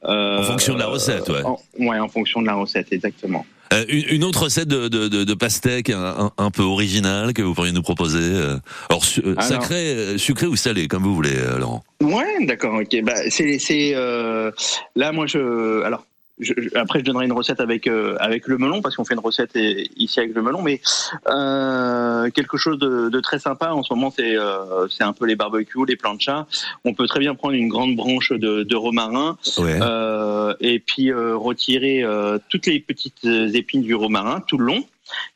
Euh, 0.07 0.39
En 0.41 0.43
fonction 0.43 0.75
de 0.75 0.79
la 0.79 0.87
recette, 0.87 1.29
ouais. 1.29 1.43
en- 1.45 1.59
ouais, 1.79 1.99
en 1.99 2.09
fonction 2.09 2.41
de 2.43 2.47
la 2.47 2.55
recette, 2.55 2.93
exactement. 2.93 3.45
Euh, 3.73 3.85
une, 3.89 4.05
une 4.17 4.25
autre 4.25 4.45
recette 4.45 4.69
de, 4.69 4.89
de, 4.89 5.09
de, 5.09 5.25
de 5.25 5.35
pastèque 5.35 5.91
un, 5.91 6.31
un, 6.37 6.51
peu 6.51 6.63
originale 6.63 7.33
que 7.33 7.43
vous 7.43 7.55
pourriez 7.55 7.73
nous 7.73 7.83
proposer. 7.83 8.19
euh, 8.21 8.57
Alors, 8.91 9.05
su- 9.05 9.21
euh, 9.25 9.35
Alors- 9.37 9.43
sacré, 9.43 9.75
euh, 9.95 10.19
sucré 10.19 10.47
ou 10.47 10.55
salé, 10.55 10.87
comme 10.87 11.03
vous 11.03 11.15
voulez, 11.15 11.35
euh, 11.37 11.59
Laurent. 11.59 11.83
Ouais, 12.03 12.45
d'accord, 12.47 12.75
ok. 12.75 13.03
Bah, 13.03 13.15
c'est 13.31 13.93
euh, 13.95 14.51
là, 14.95 15.13
moi, 15.13 15.27
je, 15.27 15.83
alors, 15.83 16.05
je, 16.39 16.53
je- 16.57 16.77
après, 16.77 16.99
je 17.01 17.05
donnerai 17.05 17.25
une 17.27 17.33
recette 17.33 17.61
avec 17.61 17.87
euh, 17.87 18.17
avec 18.19 18.47
le 18.49 18.59
melon 18.59 18.83
parce 18.83 18.97
qu'on 18.97 19.05
fait 19.05 19.15
une 19.15 19.21
recette 19.21 19.55
et- 19.57 19.89
ici 19.97 20.19
avec 20.21 20.35
le 20.35 20.43
melon, 20.43 20.63
mais 20.63 20.81
euh, 21.29 22.31
quelque 22.31 22.57
chose 22.57 22.79
de, 22.79 23.09
de 23.09 23.21
très 23.21 23.39
sympa 23.39 23.71
en 23.71 23.83
ce 23.83 23.93
moment, 23.95 24.11
c'est 24.15 24.37
euh, 24.37 24.89
c'est 24.89 25.05
un 25.05 25.13
peu 25.13 25.27
les 25.27 25.37
barbecues, 25.37 25.85
les 25.87 25.97
planchas. 25.97 26.47
On 26.85 26.95
peut 26.95 27.07
très 27.07 27.21
bien 27.21 27.35
prendre 27.35 27.55
une 27.55 27.69
grande 27.69 27.97
branche 27.97 28.33
de, 28.33 28.63
de 28.63 28.77
romarin 28.77 29.37
Ouais. 29.59 29.79
euh, 29.83 30.55
et 30.61 30.79
puis 30.79 31.11
euh, 31.11 31.37
retirer 31.37 32.03
euh, 32.03 32.39
toutes 32.49 32.67
les 32.67 32.81
petites 32.81 33.25
épines 33.25 33.83
du 33.83 33.95
romarin 33.95 34.41
tout 34.47 34.59
le 34.59 34.65
long 34.67 34.85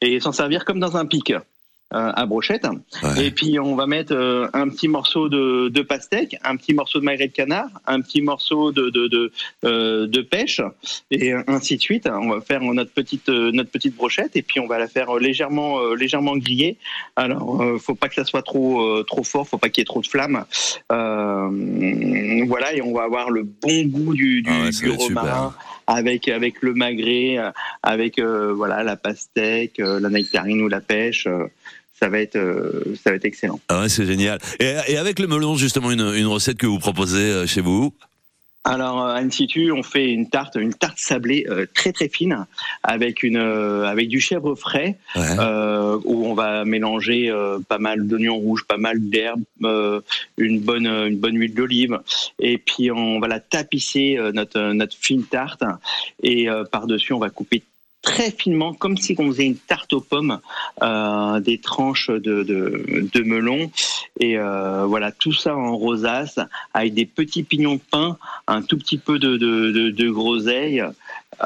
et 0.01 0.19
s'en 0.21 0.33
servir 0.33 0.65
comme 0.65 0.81
dans 0.81 0.97
un 0.97 1.07
pic. 1.07 1.33
Euh, 1.95 2.13
à 2.15 2.27
brochette 2.27 2.67
et 3.19 3.31
puis 3.31 3.59
on 3.59 3.75
va 3.75 3.87
mettre 3.87 4.15
euh, 4.15 4.47
un 4.53 4.69
petit 4.69 4.89
morceau 4.89 5.29
de, 5.29 5.69
de 5.69 5.83
pastèque, 5.83 6.37
un 6.45 6.57
petit 6.57 6.75
morceau 6.75 6.99
de 7.01 7.05
magret 7.05 7.29
de 7.29 7.33
canard, 7.33 7.69
un 7.87 8.01
petit 8.01 8.21
morceau 8.21 8.73
de 8.73 8.91
de, 8.91 9.09
de, 9.09 9.33
euh, 9.65 10.07
de 10.07 10.21
pêche 10.21 10.61
et 11.11 11.33
ainsi 11.47 11.77
de 11.77 11.81
suite. 11.83 12.09
On 12.11 12.29
va 12.29 12.41
faire 12.41 12.61
notre 12.61 12.91
petite 12.93 13.29
euh, 13.29 13.51
notre 13.53 13.71
petite 13.71 13.97
brochette 13.97 14.37
et 14.37 14.43
puis 14.43 14.61
on 14.61 14.67
va 14.67 14.79
la 14.79 14.89
faire 14.89 15.15
légèrement 15.17 15.81
euh, 15.81 15.95
légèrement 15.95 16.37
griller. 16.37 16.77
Alors 17.17 17.63
euh, 17.63 17.79
faut 17.79 17.95
pas 17.95 18.09
que 18.09 18.15
ça 18.15 18.25
soit 18.25 18.43
trop 18.43 18.83
euh, 18.83 19.03
trop 19.05 19.25
fort, 19.25 19.49
faut 19.49 19.59
pas 19.59 19.69
qu'il 19.69 19.81
y 19.81 19.83
ait 19.83 19.87
trop 19.87 20.03
de 20.03 20.07
flammes. 20.07 20.45
Euh, 20.93 22.45
voilà 22.47 22.75
et 22.75 22.83
on 22.83 22.93
va 22.93 23.05
avoir 23.05 23.31
le 23.31 23.45
bon 23.45 23.85
goût 23.87 24.15
du, 24.15 24.43
du, 24.43 24.51
Ah 24.51 24.65
ouais, 24.65 24.71
du 24.71 24.91
romarin 24.91 25.55
avec 25.89 26.29
avec 26.29 26.63
le 26.63 26.75
magret, 26.75 27.39
euh, 27.39 27.51
avec 27.83 28.19
euh, 28.19 28.53
voilà 28.55 28.85
la 28.85 28.97
pastèque, 28.97 29.81
euh, 29.81 29.99
la 29.99 30.11
nectarine 30.11 30.61
ou 30.61 30.69
la 30.69 30.81
pêche. 30.81 31.27
Euh, 32.03 32.05
ça 32.05 32.09
va 32.09 32.21
être 32.21 32.37
euh, 32.37 32.95
ça 33.03 33.11
va 33.11 33.17
être 33.17 33.25
excellent. 33.25 33.61
Ah 33.69 33.83
ouais, 33.83 33.89
c'est 33.89 34.07
génial. 34.07 34.39
Et, 34.61 34.75
et 34.89 34.97
avec 34.97 35.19
le 35.19 35.27
melon, 35.27 35.57
justement, 35.57 35.91
une, 35.91 36.13
une 36.15 36.27
recette 36.27 36.59
que 36.59 36.67
vous 36.67 36.79
proposez 36.79 37.19
euh, 37.19 37.47
chez 37.47 37.61
vous? 37.61 37.93
Alors 38.65 39.03
euh, 39.03 39.15
à 39.15 39.21
In 39.21 39.31
situ, 39.31 39.73
on 39.73 39.83
fait 39.83 40.11
une 40.11 40.29
tarte, 40.29 40.57
une 40.57 40.75
tarte 40.75 40.99
sablée 40.99 41.47
euh, 41.49 41.65
très 41.73 41.93
très 41.93 42.09
fine 42.09 42.45
avec 42.83 43.23
une 43.23 43.39
euh, 43.39 43.87
avec 43.87 44.09
du 44.09 44.21
chèvre 44.21 44.57
frais 44.57 44.99
euh, 45.17 45.99
où 46.05 46.27
on 46.27 46.35
va 46.35 46.65
mélanger 46.67 47.31
euh, 47.31 47.61
pas 47.67 47.79
mal 47.79 48.07
d'oignons 48.07 48.37
rouges, 48.37 48.65
pas 48.67 48.77
mal 48.77 48.99
d'herbes, 49.01 49.43
euh, 49.63 50.01
une 50.37 50.61
bonne 50.61 50.87
une 50.87 51.17
bonne 51.17 51.37
huile 51.37 51.55
d'olive 51.55 52.01
et 52.41 52.59
puis 52.59 52.91
on 52.91 53.21
va 53.21 53.29
la 53.29 53.41
tapisser 53.41 54.19
euh, 54.19 54.33
notre 54.33 54.73
notre 54.73 54.97
fine 54.97 55.25
tarte 55.25 55.63
et 56.23 56.51
euh, 56.51 56.65
par 56.65 56.87
dessus 56.87 57.15
on 57.15 57.21
va 57.21 57.31
couper 57.31 57.63
très 58.13 58.31
finement, 58.31 58.73
comme 58.83 58.97
si 58.97 59.15
on 59.19 59.27
faisait 59.31 59.47
une 59.47 59.57
tarte 59.71 59.93
aux 59.93 60.05
pommes, 60.13 60.39
euh, 60.83 61.41
des 61.49 61.59
tranches 61.59 62.11
de, 62.11 62.43
de, 62.53 62.63
de 63.15 63.21
melon. 63.23 63.71
Et 64.21 64.39
euh, 64.39 64.85
voilà, 64.93 65.13
tout 65.13 65.33
ça 65.43 65.53
en 65.57 65.77
rosace, 65.77 66.39
avec 66.75 66.95
des 66.95 67.07
petits 67.07 67.45
pignons 67.51 67.77
de 67.77 67.87
pain, 67.95 68.17
un 68.47 68.63
tout 68.63 68.79
petit 68.79 68.99
peu 68.99 69.19
de, 69.19 69.37
de, 69.37 69.71
de, 69.71 69.91
de 69.91 70.11
groseille, 70.11 70.83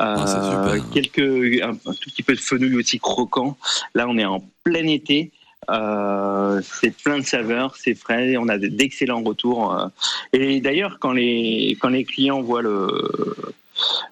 euh, 0.01 0.79
quelques, 0.94 1.62
un, 1.68 1.75
un 1.90 1.94
tout 2.01 2.09
petit 2.11 2.22
peu 2.22 2.35
de 2.35 2.40
fenouil 2.40 2.77
aussi 2.77 2.98
croquant. 2.98 3.57
Là, 3.94 4.07
on 4.09 4.16
est 4.18 4.25
en 4.25 4.40
plein 4.64 4.87
été. 4.87 5.31
Euh, 5.70 6.61
c'est 6.79 6.94
plein 7.05 7.18
de 7.22 7.25
saveurs, 7.25 7.77
c'est 7.77 7.94
frais, 7.94 8.37
on 8.37 8.48
a 8.48 8.59
d'excellents 8.59 9.22
retours. 9.22 9.62
euh. 9.72 9.87
Et 10.33 10.61
d'ailleurs, 10.61 10.98
quand 10.98 11.12
les 11.12 11.79
quand 11.81 11.92
les 11.96 12.03
clients 12.03 12.42
voient 12.42 12.62
le 12.62 12.81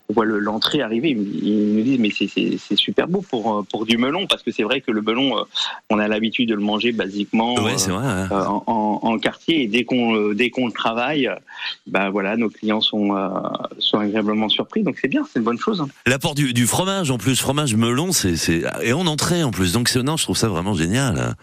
voient 0.08 0.24
le- 0.24 0.38
l'entrée 0.38 0.82
arriver, 0.82 1.10
ils 1.10 1.74
nous 1.74 1.82
disent 1.82 1.98
mais 1.98 2.10
c'est- 2.10 2.76
super 2.76 3.06
beau 3.08 3.20
pour 3.28 3.58
euh, 3.58 3.62
pour 3.62 3.86
du 3.86 3.96
melon 3.98 4.26
parce 4.26 4.42
que 4.42 4.50
c'est 4.50 4.62
vrai 4.62 4.80
que 4.80 4.90
le 4.90 5.02
melon, 5.02 5.38
euh, 5.38 5.42
on 5.90 5.98
a 5.98 6.08
l'habitude 6.08 6.48
de 6.48 6.54
le 6.54 6.60
manger 6.62 6.92
basiquement 6.92 7.54
Ouais, 7.56 7.74
vrai, 7.74 7.88
euh, 7.88 8.28
en, 8.46 8.62
en- 8.66 9.00
en 9.02 9.18
quartier 9.18 9.62
et 9.62 9.66
dès 9.66 9.84
qu'on 9.84 10.32
dès 10.32 10.50
qu'on 10.50 10.66
le 10.66 10.72
travaille, 10.72 11.30
bah 11.86 12.10
voilà, 12.10 12.36
nos 12.36 12.50
clients 12.50 12.80
sont 12.80 13.10
sont 13.78 13.98
agréablement 13.98 14.48
surpris 14.48 14.82
donc 14.82 14.96
c'est 15.00 15.08
bien, 15.08 15.22
c'est 15.32 15.38
une 15.38 15.44
bonne 15.44 15.58
chose. 15.58 15.84
L'apport 16.06 16.34
du, 16.34 16.52
du 16.52 16.66
fromage, 16.66 17.10
en 17.10 17.18
plus, 17.18 17.40
fromage 17.40 17.74
melon, 17.74 18.12
c'est, 18.12 18.34
et 18.82 18.92
en 18.92 19.06
entrée, 19.06 19.42
en 19.42 19.50
plus. 19.50 19.72
Donc, 19.72 19.94
non, 19.94 20.16
je 20.16 20.24
trouve 20.24 20.36
ça 20.36 20.48
vraiment 20.48 20.74
génial. 20.74 21.34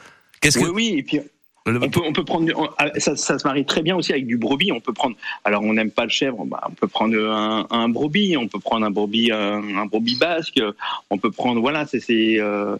Qu'est-ce 0.41 0.57
que. 0.59 0.65
Oui, 0.65 0.71
oui, 0.73 0.95
et 0.99 1.03
puis 1.03 1.19
on 1.67 1.89
peut, 1.89 2.01
on 2.05 2.13
peut 2.13 2.23
prendre, 2.23 2.51
on- 2.55 2.69
ah, 2.77 2.87
ça, 2.97 3.15
ça 3.15 3.37
se 3.37 3.47
marie 3.47 3.65
très 3.65 3.81
bien 3.81 3.95
aussi 3.95 4.11
avec 4.11 4.25
du 4.27 4.37
brebis. 4.37 4.71
On 4.71 4.79
peut 4.79 4.93
prendre, 4.93 5.15
alors 5.43 5.63
on 5.63 5.73
n'aime 5.73 5.91
pas 5.91 6.03
le 6.03 6.09
chèvre, 6.09 6.45
bah, 6.45 6.61
on 6.69 6.73
peut 6.73 6.87
prendre 6.87 7.17
un, 7.17 7.67
un 7.69 7.89
brebis, 7.89 8.37
on 8.37 8.47
peut 8.47 8.59
prendre 8.59 8.85
un 8.85 8.91
brebis, 8.91 9.31
un, 9.31 9.77
un 9.77 9.85
brebis 9.85 10.15
basque, 10.15 10.61
on 11.09 11.17
peut 11.17 11.31
prendre, 11.31 11.59
voilà, 11.61 11.85
c'est 11.85 11.99
c'est 11.99 12.39
euh, 12.39 12.77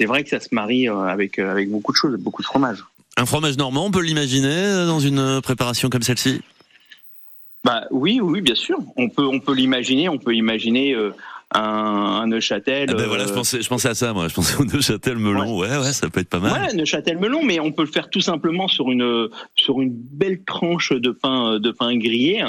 vrai 0.00 0.24
que 0.24 0.30
ça 0.30 0.40
se 0.40 0.48
marie 0.52 0.88
euh, 0.88 1.04
avec 1.04 1.38
euh, 1.38 1.52
avec 1.52 1.70
beaucoup 1.70 1.92
de 1.92 1.96
choses, 1.96 2.16
beaucoup 2.18 2.42
de 2.42 2.46
fromage. 2.46 2.84
Un 3.16 3.26
fromage 3.26 3.56
normand, 3.56 3.86
on 3.86 3.90
peut 3.92 4.02
l'imaginer 4.02 4.48
euh, 4.52 4.86
dans 4.86 4.98
une 5.00 5.20
euh, 5.20 5.40
préparation 5.40 5.88
comme 5.88 6.02
celle-ci? 6.02 6.40
Bah 7.62 7.84
oui, 7.90 8.20
oui, 8.20 8.40
bien 8.42 8.56
sûr. 8.56 8.76
On 8.96 9.08
peut, 9.08 9.24
on 9.24 9.40
peut 9.40 9.54
l'imaginer. 9.54 10.08
On 10.08 10.18
peut 10.18 10.34
imaginer 10.34 10.94
euh, 10.94 11.14
un, 11.52 11.60
un 11.60 12.26
Neuchâtel. 12.26 12.88
Ah 12.90 12.94
ben 12.94 13.06
voilà, 13.06 13.24
euh, 13.24 13.28
je 13.28 13.32
pensais, 13.32 13.62
je 13.62 13.68
pensais 13.68 13.88
à 13.88 13.94
ça, 13.94 14.12
moi. 14.12 14.28
Je 14.28 14.34
pensais 14.34 14.56
au 14.56 14.64
Neuchâtel 14.64 15.18
melon. 15.18 15.58
Ouais, 15.58 15.76
ouais, 15.76 15.92
ça 15.92 16.08
peut 16.08 16.20
être 16.20 16.28
pas 16.28 16.40
mal. 16.40 16.52
Ouais, 16.52 16.74
Neuchâtel 16.74 17.18
melon, 17.18 17.42
mais 17.42 17.60
on 17.60 17.72
peut 17.72 17.82
le 17.82 17.90
faire 17.90 18.10
tout 18.10 18.20
simplement 18.20 18.68
sur 18.68 18.90
une 18.90 19.28
sur 19.54 19.80
une 19.80 19.90
belle 19.92 20.42
tranche 20.44 20.92
de 20.92 21.10
pain 21.10 21.58
de 21.58 21.70
pain 21.70 21.96
grillé. 21.96 22.44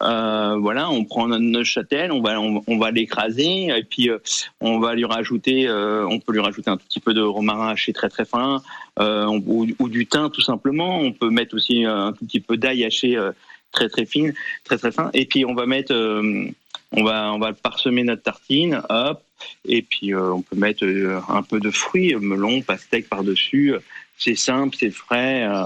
Euh, 0.00 0.56
voilà, 0.58 0.88
on 0.90 1.04
prend 1.04 1.28
notre 1.28 1.44
Neuchâtel, 1.44 2.12
on 2.12 2.22
va 2.22 2.40
on, 2.40 2.62
on 2.66 2.78
va 2.78 2.90
l'écraser 2.90 3.66
et 3.66 3.84
puis 3.84 4.08
euh, 4.08 4.18
on 4.60 4.78
va 4.78 4.94
lui 4.94 5.04
rajouter, 5.04 5.68
euh, 5.68 6.06
on 6.08 6.18
peut 6.18 6.32
lui 6.32 6.40
rajouter 6.40 6.70
un 6.70 6.78
tout 6.78 6.86
petit 6.86 7.00
peu 7.00 7.12
de 7.12 7.20
romarin 7.20 7.68
haché 7.68 7.92
très 7.92 8.08
très 8.08 8.24
fin 8.24 8.62
euh, 8.98 9.26
ou, 9.26 9.66
ou 9.78 9.88
du 9.88 10.06
thym 10.06 10.30
tout 10.30 10.40
simplement. 10.40 10.98
On 10.98 11.12
peut 11.12 11.28
mettre 11.28 11.54
aussi 11.54 11.84
un 11.84 12.12
tout 12.12 12.24
petit 12.24 12.40
peu 12.40 12.56
d'ail 12.56 12.84
haché 12.84 13.16
euh, 13.16 13.32
très 13.70 13.90
très 13.90 14.06
fine, 14.06 14.32
très 14.64 14.78
très 14.78 14.92
fin. 14.92 15.10
Et 15.12 15.26
puis 15.26 15.44
on 15.44 15.54
va 15.54 15.66
mettre 15.66 15.92
euh, 15.92 16.46
on 16.92 17.04
va 17.04 17.32
on 17.32 17.38
va 17.38 17.52
parsemer 17.52 18.04
notre 18.04 18.22
tartine, 18.22 18.82
hop, 18.88 19.22
et 19.64 19.82
puis 19.82 20.14
euh, 20.14 20.32
on 20.32 20.42
peut 20.42 20.56
mettre 20.56 20.84
euh, 20.84 21.20
un 21.28 21.42
peu 21.42 21.60
de 21.60 21.70
fruits, 21.70 22.14
melon, 22.16 22.62
pastèque 22.62 23.08
par 23.08 23.24
dessus. 23.24 23.74
C'est 24.18 24.36
simple, 24.36 24.76
c'est 24.78 24.90
frais. 24.90 25.44
euh. 25.44 25.64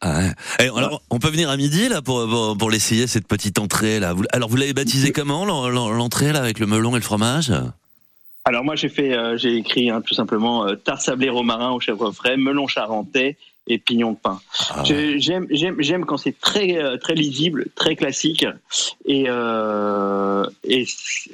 Ah 0.00 0.20
ouais. 0.20 0.68
Alors, 0.76 1.02
on 1.10 1.18
peut 1.18 1.28
venir 1.30 1.50
à 1.50 1.56
midi 1.56 1.88
là 1.88 2.02
pour 2.02 2.28
pour, 2.28 2.56
pour 2.56 2.70
l'essayer 2.70 3.06
cette 3.08 3.26
petite 3.26 3.58
entrée 3.58 3.98
là. 3.98 4.14
Alors, 4.32 4.48
vous 4.48 4.56
l'avez 4.56 4.72
baptisé 4.72 5.10
comment 5.10 5.44
l'en- 5.44 5.68
l'en- 5.68 5.90
l'entrée 5.90 6.32
là 6.32 6.40
avec 6.40 6.60
le 6.60 6.66
melon 6.66 6.92
et 6.92 7.00
le 7.00 7.04
fromage? 7.04 7.52
Alors 8.44 8.64
moi 8.64 8.76
j'ai 8.76 8.88
fait, 8.88 9.12
euh, 9.12 9.36
j'ai 9.36 9.56
écrit 9.56 9.90
hein, 9.90 10.00
tout 10.00 10.14
simplement 10.14 10.66
euh, 10.66 10.74
tarte 10.74 11.02
sablée 11.02 11.28
romarin 11.28 11.72
au 11.72 11.80
chèvre 11.80 12.12
frais, 12.12 12.38
melon 12.38 12.66
charentais 12.66 13.36
et 13.68 13.78
pignon 13.78 14.12
de 14.12 14.16
pain. 14.16 14.40
Je- 14.84 15.18
J'aime 15.80 16.04
quand 16.04 16.16
c'est 16.16 16.38
très 16.40 16.76
euh, 16.76 16.96
très 16.96 17.14
lisible, 17.14 17.66
très 17.76 17.94
classique 17.96 18.44
et 19.04 19.26
euh, 19.28 20.44
et 20.64 20.84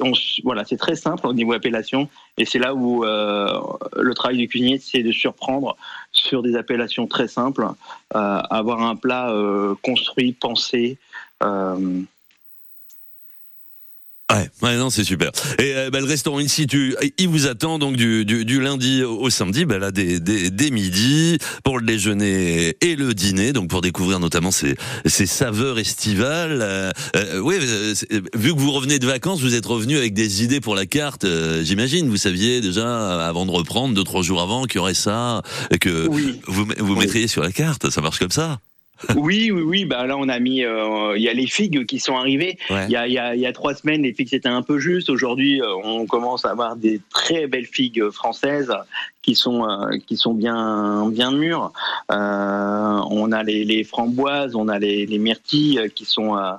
on 0.00 0.12
voilà 0.42 0.64
c'est 0.64 0.76
très 0.76 0.96
simple 0.96 1.26
au 1.26 1.32
niveau 1.32 1.52
appellation 1.52 2.08
et 2.36 2.44
c'est 2.44 2.58
là 2.58 2.74
où 2.74 3.04
euh, 3.04 3.58
le 3.96 4.12
travail 4.14 4.36
du 4.38 4.48
cuisinier 4.48 4.78
c'est 4.78 5.02
de 5.02 5.12
surprendre 5.12 5.76
sur 6.12 6.42
des 6.42 6.56
appellations 6.56 7.06
très 7.06 7.28
simples, 7.28 7.66
euh, 8.14 8.40
avoir 8.50 8.82
un 8.82 8.96
plat 8.96 9.32
construit, 9.82 10.32
pensé. 10.32 10.98
euh, 11.42 12.00
Ouais, 14.34 14.50
ouais, 14.62 14.76
non, 14.76 14.90
c'est 14.90 15.04
super. 15.04 15.30
Et 15.60 15.74
euh, 15.76 15.90
bah, 15.90 16.00
le 16.00 16.06
restaurant 16.06 16.38
in 16.38 16.48
situ, 16.48 16.96
il 17.18 17.28
vous 17.28 17.46
attend 17.46 17.78
donc 17.78 17.96
du, 17.96 18.24
du, 18.24 18.44
du 18.44 18.60
lundi 18.60 19.04
au 19.04 19.30
samedi, 19.30 19.64
bah, 19.64 19.78
là, 19.78 19.92
dès, 19.92 20.18
dès, 20.18 20.50
dès 20.50 20.70
midi, 20.70 21.38
pour 21.62 21.78
le 21.78 21.86
déjeuner 21.86 22.76
et 22.80 22.96
le 22.96 23.14
dîner, 23.14 23.52
donc 23.52 23.68
pour 23.68 23.80
découvrir 23.80 24.18
notamment 24.18 24.50
ces, 24.50 24.74
ces 25.06 25.26
saveurs 25.26 25.78
estivales. 25.78 26.58
Euh, 26.62 26.90
euh, 27.14 27.38
oui, 27.38 27.54
euh, 27.60 27.94
c'est- 27.94 28.10
vu 28.36 28.52
que 28.54 28.58
vous 28.58 28.72
revenez 28.72 28.98
de 28.98 29.06
vacances, 29.06 29.40
vous 29.40 29.54
êtes 29.54 29.66
revenu 29.66 29.96
avec 29.96 30.14
des 30.14 30.42
idées 30.42 30.60
pour 30.60 30.74
la 30.74 30.86
carte, 30.86 31.24
euh, 31.24 31.62
j'imagine. 31.62 32.08
Vous 32.08 32.16
saviez 32.16 32.60
déjà, 32.60 32.86
euh, 32.86 33.28
avant 33.28 33.46
de 33.46 33.52
reprendre, 33.52 33.94
deux, 33.94 34.04
trois 34.04 34.22
jours 34.22 34.40
avant, 34.40 34.64
qu'il 34.64 34.76
y 34.76 34.80
aurait 34.80 34.94
ça, 34.94 35.42
et 35.70 35.78
que 35.78 36.08
vous, 36.48 36.66
vous 36.78 36.96
mettriez 36.96 37.28
sur 37.28 37.42
la 37.42 37.52
carte. 37.52 37.88
Ça 37.90 38.00
marche 38.00 38.18
comme 38.18 38.30
ça 38.32 38.58
Oui, 39.16 39.50
oui, 39.50 39.62
oui. 39.62 39.84
Bah 39.84 40.06
là, 40.06 40.16
on 40.16 40.28
a 40.28 40.38
mis. 40.38 40.64
euh, 40.64 41.14
Il 41.16 41.22
y 41.22 41.28
a 41.28 41.32
les 41.34 41.46
figues 41.46 41.84
qui 41.86 41.98
sont 41.98 42.16
arrivées. 42.16 42.58
Il 42.70 42.74
Ouais. 42.74 42.88
y, 42.88 42.96
a, 42.96 43.06
il 43.06 43.12
y 43.12 43.18
a- 43.18 43.34
il 43.34 43.40
y 43.40 43.46
a 43.46 43.52
trois 43.52 43.74
semaines, 43.74 44.02
les 44.02 44.12
figues 44.12 44.28
c'était 44.28 44.48
un 44.48 44.62
peu 44.62 44.78
juste. 44.78 45.10
Aujourd'hui, 45.10 45.60
euh, 45.60 45.66
on 45.82 46.06
commence 46.06 46.44
à 46.44 46.50
avoir 46.50 46.76
des 46.76 47.00
très 47.10 47.46
belles 47.46 47.66
figues 47.66 48.08
françaises 48.10 48.72
qui 49.22 49.34
sont 49.34 49.68
euh, 49.68 49.96
qui 50.06 50.16
sont 50.16 50.34
bien 50.34 51.08
bien 51.10 51.30
mûres. 51.32 51.72
Euh, 52.12 53.00
on 53.10 53.32
a 53.32 53.42
les, 53.42 53.64
les 53.64 53.82
framboises, 53.84 54.54
on 54.54 54.68
a 54.68 54.78
les, 54.78 55.06
les 55.06 55.18
myrtilles 55.18 55.78
euh, 55.78 55.88
qui 55.88 56.04
sont 56.04 56.36
euh, 56.36 56.52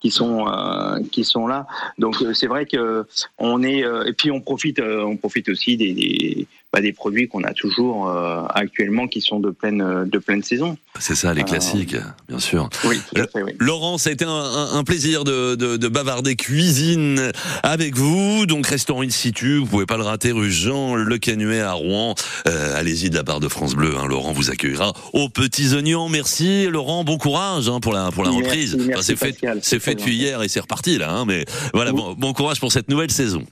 qui 0.00 0.10
sont 0.10 0.46
euh, 0.48 1.00
qui 1.12 1.24
sont 1.24 1.46
là. 1.46 1.66
Donc 1.98 2.16
c'est 2.34 2.46
vrai 2.46 2.66
que 2.66 3.06
on 3.38 3.62
est 3.62 3.84
euh, 3.84 4.04
et 4.04 4.12
puis 4.12 4.30
on 4.30 4.40
profite 4.40 4.78
euh, 4.78 5.02
on 5.04 5.16
profite 5.16 5.48
aussi 5.48 5.76
des 5.76 5.92
des, 5.92 6.46
bah, 6.74 6.80
des 6.80 6.92
produits 6.92 7.28
qu'on 7.28 7.44
a 7.44 7.52
toujours 7.54 8.08
euh, 8.08 8.42
actuellement 8.52 9.06
qui 9.06 9.20
sont 9.20 9.38
de 9.38 9.50
pleine 9.50 10.04
de 10.04 10.18
pleine 10.18 10.42
saison. 10.42 10.76
C'est 10.98 11.14
ça, 11.14 11.32
les 11.32 11.42
Euh, 11.42 11.44
classiques, 11.44 11.94
bien 12.28 12.38
sûr. 12.40 12.68
Oui, 12.84 13.00
tout 13.14 13.20
à 13.20 13.26
fait, 13.28 13.42
oui. 13.42 13.52
Laurent, 13.60 13.96
ça 13.98 14.10
a 14.10 14.12
été 14.12 14.24
un, 14.24 14.28
un- 14.30 14.72
un 14.78 14.84
plaisir 14.84 15.22
de, 15.24 15.54
de, 15.54 15.76
de 15.76 15.88
bavarder 15.88 16.34
cuisine 16.36 17.30
avec 17.62 17.96
vous. 17.96 18.46
Donc, 18.46 18.66
restaurant 18.66 19.02
in 19.02 19.10
situ, 19.10 19.58
vous 19.58 19.66
pouvez 19.66 19.86
pas 19.86 19.96
le 19.96 20.02
rater, 20.02 20.32
rue 20.32 20.50
Jean 20.50 20.94
Le 20.96 21.18
Canuet 21.18 21.60
à 21.60 21.72
Rouen. 21.72 22.14
Euh, 22.48 22.76
Allez-y 22.78 23.10
de 23.10 23.14
la 23.16 23.24
part 23.24 23.38
de 23.40 23.48
France 23.48 23.74
Bleu. 23.74 23.94
hein. 23.96 24.06
Laurent 24.06 24.32
vous 24.32 24.50
accueillera 24.50 24.92
aux 25.12 25.28
petits 25.28 25.74
oignons. 25.74 26.08
Merci, 26.08 26.66
Laurent. 26.66 27.04
Bon 27.04 27.18
courage 27.18 27.68
hein, 27.68 27.78
pour 27.80 27.92
la 27.92 28.10
pour 28.10 28.24
la 28.24 28.30
Merci, 28.30 28.44
reprise. 28.44 28.76
Enfin, 28.90 29.02
c'est 29.02 29.16
fait, 29.16 29.36
fait 29.80 29.94
depuis 29.94 30.14
hier 30.16 30.42
et 30.42 30.48
c'est 30.48 30.60
reparti 30.60 30.98
là. 30.98 31.10
hein, 31.12 31.24
mais 31.26 31.44
voilà, 31.72 31.92
bon, 31.92 32.14
bon 32.14 32.32
courage 32.32 32.58
pour 32.60 32.72
cette 32.72 32.88
nouvelle 32.88 33.10
saison. 33.12 33.44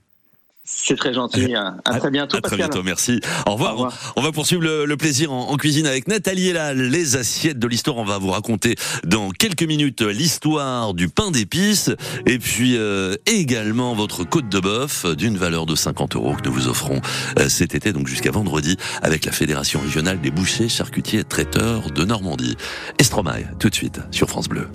C'est 0.65 0.97
très 0.97 1.13
gentil. 1.13 1.55
À, 1.57 1.75
à 1.85 1.99
très 1.99 2.11
bientôt, 2.11 2.37
À 2.37 2.41
très 2.41 2.51
Pascal. 2.57 2.59
bientôt, 2.71 2.83
merci. 2.85 3.21
Au 3.47 3.55
revoir. 3.55 3.93
On 4.15 4.23
va 4.23 4.31
poursuivre 4.31 4.63
le, 4.63 4.85
le 4.85 4.97
plaisir 4.97 5.33
en, 5.33 5.51
en 5.51 5.57
cuisine 5.57 5.87
avec 5.89 6.07
Nathalie 6.07 6.51
et 6.51 6.53
là, 6.53 6.73
les 6.73 7.17
assiettes 7.17 7.59
de 7.59 7.67
l'histoire. 7.67 7.97
On 7.97 8.05
va 8.05 8.19
vous 8.19 8.31
raconter 8.31 8.77
dans 9.05 9.31
quelques 9.31 9.65
minutes 9.65 10.03
l'histoire 10.03 10.95
du 10.95 11.09
pain 11.09 11.33
d'épices 11.33 11.91
et 12.27 12.39
puis 12.39 12.77
euh, 12.77 13.17
également 13.27 13.95
votre 13.95 14.23
côte 14.23 14.49
de 14.49 14.61
bœuf 14.61 15.05
d'une 15.17 15.37
valeur 15.37 15.67
de 15.67 15.75
50 15.75 16.15
euros 16.15 16.35
que 16.35 16.49
nous 16.49 16.55
vous 16.55 16.69
offrons 16.69 17.01
euh, 17.41 17.49
cet 17.49 17.75
été, 17.75 17.93
donc 17.93 18.07
jusqu'à 18.07 18.31
vendredi, 18.31 18.77
avec 19.03 19.25
la 19.25 19.33
Fédération 19.33 19.81
régionale 19.81 20.21
des 20.21 20.31
bouchers, 20.31 20.69
charcutiers 20.69 21.21
et 21.21 21.25
traiteurs 21.25 21.91
de 21.91 22.05
Normandie. 22.05 22.57
Estromaille, 22.99 23.49
tout 23.59 23.69
de 23.69 23.75
suite 23.75 24.01
sur 24.13 24.29
France 24.29 24.49
Bleu. 24.49 24.69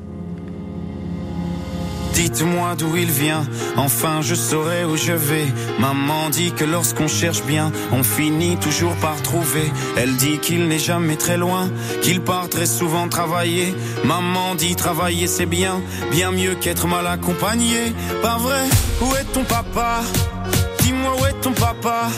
Dites-moi 2.18 2.74
d'où 2.76 2.98
il 2.98 3.12
vient, 3.12 3.46
enfin 3.76 4.22
je 4.22 4.34
saurai 4.34 4.84
où 4.86 4.98
je 4.98 5.12
vais. 5.12 5.46
Maman 5.80 6.32
dit 6.32 6.52
que 6.52 6.66
lorsqu'on 6.66 7.08
cherche 7.08 7.44
bien, 7.44 7.72
on 7.92 8.02
finit 8.02 8.58
toujours 8.58 8.96
par 8.96 9.22
trouver. 9.22 9.72
Elle 9.96 10.16
dit 10.16 10.40
qu'il 10.40 10.68
n'est 10.68 10.80
jamais 10.80 11.16
très 11.16 11.38
loin, 11.38 11.70
qu'il 12.02 12.22
part 12.22 12.50
très 12.50 12.66
souvent 12.66 13.08
travailler. 13.08 13.72
Maman 14.04 14.56
dit 14.56 14.76
travailler 14.76 15.28
c'est 15.28 15.46
bien, 15.46 15.80
bien 16.10 16.32
mieux 16.32 16.56
qu'être 16.56 16.88
mal 16.88 17.06
accompagné. 17.06 17.94
Pas 18.24 18.38
vrai, 18.38 18.64
où 19.02 19.16
est 19.16 19.32
ton 19.32 19.44
papa? 19.44 20.02
Dis-moi 20.80 21.12
où 21.22 21.26
est 21.28 21.40
ton 21.42 21.54
papa? 21.54 22.10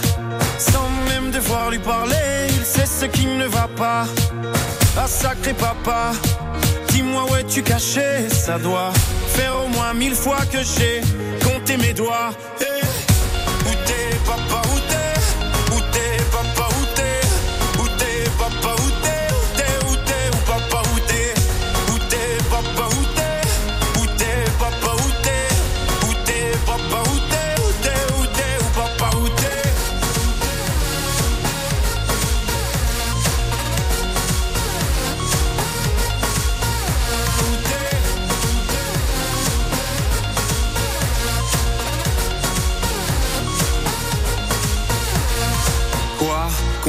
Sans 0.58 0.90
même 1.10 1.30
devoir 1.30 1.72
lui 1.72 1.80
parler, 1.80 2.48
il 2.58 2.64
sait 2.64 2.86
ce 2.86 3.06
qui 3.06 3.26
ne 3.26 3.48
va 3.48 3.68
pas. 3.76 4.06
Ah 4.96 5.08
papa, 5.60 6.12
dis-moi 6.92 7.26
où 7.30 7.36
es-tu 7.36 7.62
caché 7.64 8.30
Ça 8.30 8.58
doit 8.58 8.92
faire 9.28 9.54
au 9.64 9.68
moins 9.68 9.94
mille 9.94 10.16
fois 10.16 10.40
que 10.52 10.60
j'ai 10.60 11.02
compté 11.44 11.78
mes 11.78 11.94
doigts. 11.94 12.32
Eh, 12.62 12.86
où 13.68 13.74
t'es 13.86 14.18
papa, 14.26 14.62
où 14.74 14.80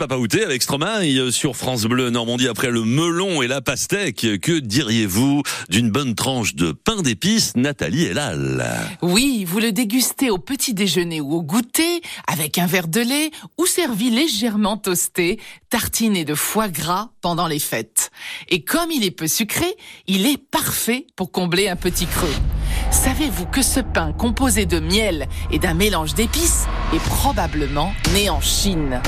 Papa 0.00 0.16
Outé 0.16 0.42
avec 0.44 0.62
Stromae 0.62 1.18
euh, 1.18 1.30
sur 1.30 1.58
France 1.58 1.82
Bleu 1.82 2.08
Normandie 2.08 2.48
après 2.48 2.70
le 2.70 2.84
melon 2.84 3.42
et 3.42 3.46
la 3.46 3.60
pastèque. 3.60 4.26
Que 4.40 4.58
diriez-vous 4.58 5.42
d'une 5.68 5.90
bonne 5.90 6.14
tranche 6.14 6.54
de 6.54 6.72
pain 6.72 7.02
d'épices, 7.02 7.54
Nathalie 7.54 8.04
Elal 8.04 8.66
Oui, 9.02 9.44
vous 9.46 9.58
le 9.58 9.72
dégustez 9.72 10.30
au 10.30 10.38
petit 10.38 10.72
déjeuner 10.72 11.20
ou 11.20 11.34
au 11.34 11.42
goûter, 11.42 12.00
avec 12.26 12.56
un 12.56 12.64
verre 12.64 12.88
de 12.88 13.02
lait 13.02 13.30
ou 13.58 13.66
servi 13.66 14.08
légèrement 14.08 14.78
toasté, 14.78 15.38
tartiné 15.68 16.24
de 16.24 16.34
foie 16.34 16.68
gras 16.68 17.10
pendant 17.20 17.46
les 17.46 17.58
fêtes. 17.58 18.10
Et 18.48 18.62
comme 18.62 18.90
il 18.90 19.04
est 19.04 19.10
peu 19.10 19.28
sucré, 19.28 19.66
il 20.06 20.24
est 20.24 20.38
parfait 20.38 21.08
pour 21.14 21.30
combler 21.30 21.68
un 21.68 21.76
petit 21.76 22.06
creux. 22.06 22.34
Savez-vous 22.90 23.44
que 23.44 23.60
ce 23.60 23.80
pain 23.80 24.14
composé 24.14 24.64
de 24.64 24.80
miel 24.80 25.28
et 25.50 25.58
d'un 25.58 25.74
mélange 25.74 26.14
d'épices 26.14 26.64
est 26.94 27.04
probablement 27.04 27.92
né 28.14 28.30
en 28.30 28.40
Chine? 28.40 29.02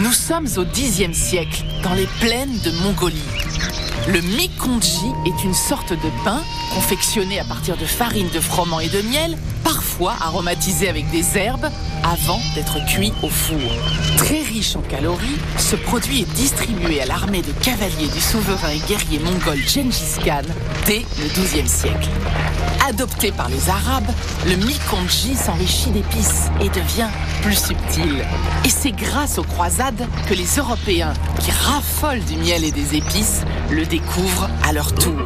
Nous 0.00 0.12
sommes 0.12 0.46
au 0.58 0.64
Xe 0.64 1.10
siècle, 1.12 1.64
dans 1.82 1.94
les 1.94 2.06
plaines 2.20 2.58
de 2.64 2.70
Mongolie. 2.82 3.22
Le 4.08 4.20
mikongji 4.20 5.12
est 5.26 5.44
une 5.44 5.54
sorte 5.54 5.92
de 5.92 6.24
pain 6.24 6.40
confectionné 6.72 7.40
à 7.40 7.44
partir 7.44 7.76
de 7.76 7.84
farine 7.84 8.28
de 8.32 8.38
froment 8.38 8.78
et 8.78 8.88
de 8.88 9.02
miel, 9.02 9.36
parfois 9.64 10.14
aromatisé 10.20 10.88
avec 10.88 11.10
des 11.10 11.36
herbes, 11.36 11.68
avant 12.04 12.38
d'être 12.54 12.78
cuit 12.86 13.12
au 13.24 13.28
four. 13.28 13.58
Très 14.16 14.42
riche 14.42 14.76
en 14.76 14.82
calories, 14.82 15.38
ce 15.58 15.74
produit 15.74 16.20
est 16.20 16.32
distribué 16.34 17.00
à 17.00 17.06
l'armée 17.06 17.42
de 17.42 17.50
cavaliers 17.64 18.06
du 18.06 18.20
souverain 18.20 18.70
et 18.70 18.78
guerrier 18.88 19.18
mongol 19.18 19.58
Gengis 19.66 20.20
Khan 20.24 20.42
dès 20.86 21.04
le 21.20 21.28
XIIe 21.28 21.68
siècle. 21.68 22.08
Adopté 22.88 23.32
par 23.32 23.48
les 23.48 23.68
Arabes, 23.68 24.10
le 24.46 24.54
mikongji 24.54 25.34
s'enrichit 25.34 25.90
d'épices 25.90 26.44
et 26.60 26.68
devient 26.68 27.08
plus 27.42 27.56
subtil. 27.56 28.24
Et 28.64 28.68
c'est 28.68 28.92
grâce 28.92 29.38
aux 29.38 29.44
croisades 29.44 30.06
que 30.28 30.34
les 30.34 30.58
Européens, 30.58 31.12
qui 31.40 31.50
raffolent 31.50 32.24
du 32.24 32.36
miel 32.36 32.62
et 32.62 32.70
des 32.70 32.94
épices, 32.94 33.42
le 33.70 33.84
découvrent 33.98 34.50
à 34.62 34.74
leur 34.74 34.94
tour. 34.94 35.22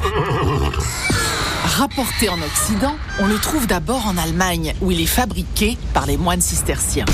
Rapporté 1.64 2.28
en 2.28 2.40
Occident, 2.40 2.94
on 3.18 3.26
le 3.26 3.36
trouve 3.38 3.66
d'abord 3.66 4.06
en 4.06 4.16
Allemagne, 4.16 4.74
où 4.80 4.92
il 4.92 5.00
est 5.00 5.06
fabriqué 5.06 5.76
par 5.92 6.06
les 6.06 6.16
moines 6.16 6.40
cisterciens. 6.40 7.06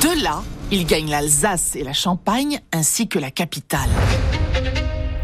De 0.00 0.22
là, 0.24 0.42
il 0.70 0.86
gagne 0.86 1.10
l'Alsace 1.10 1.76
et 1.76 1.84
la 1.84 1.92
Champagne, 1.92 2.60
ainsi 2.72 3.08
que 3.08 3.18
la 3.18 3.30
capitale. 3.30 3.90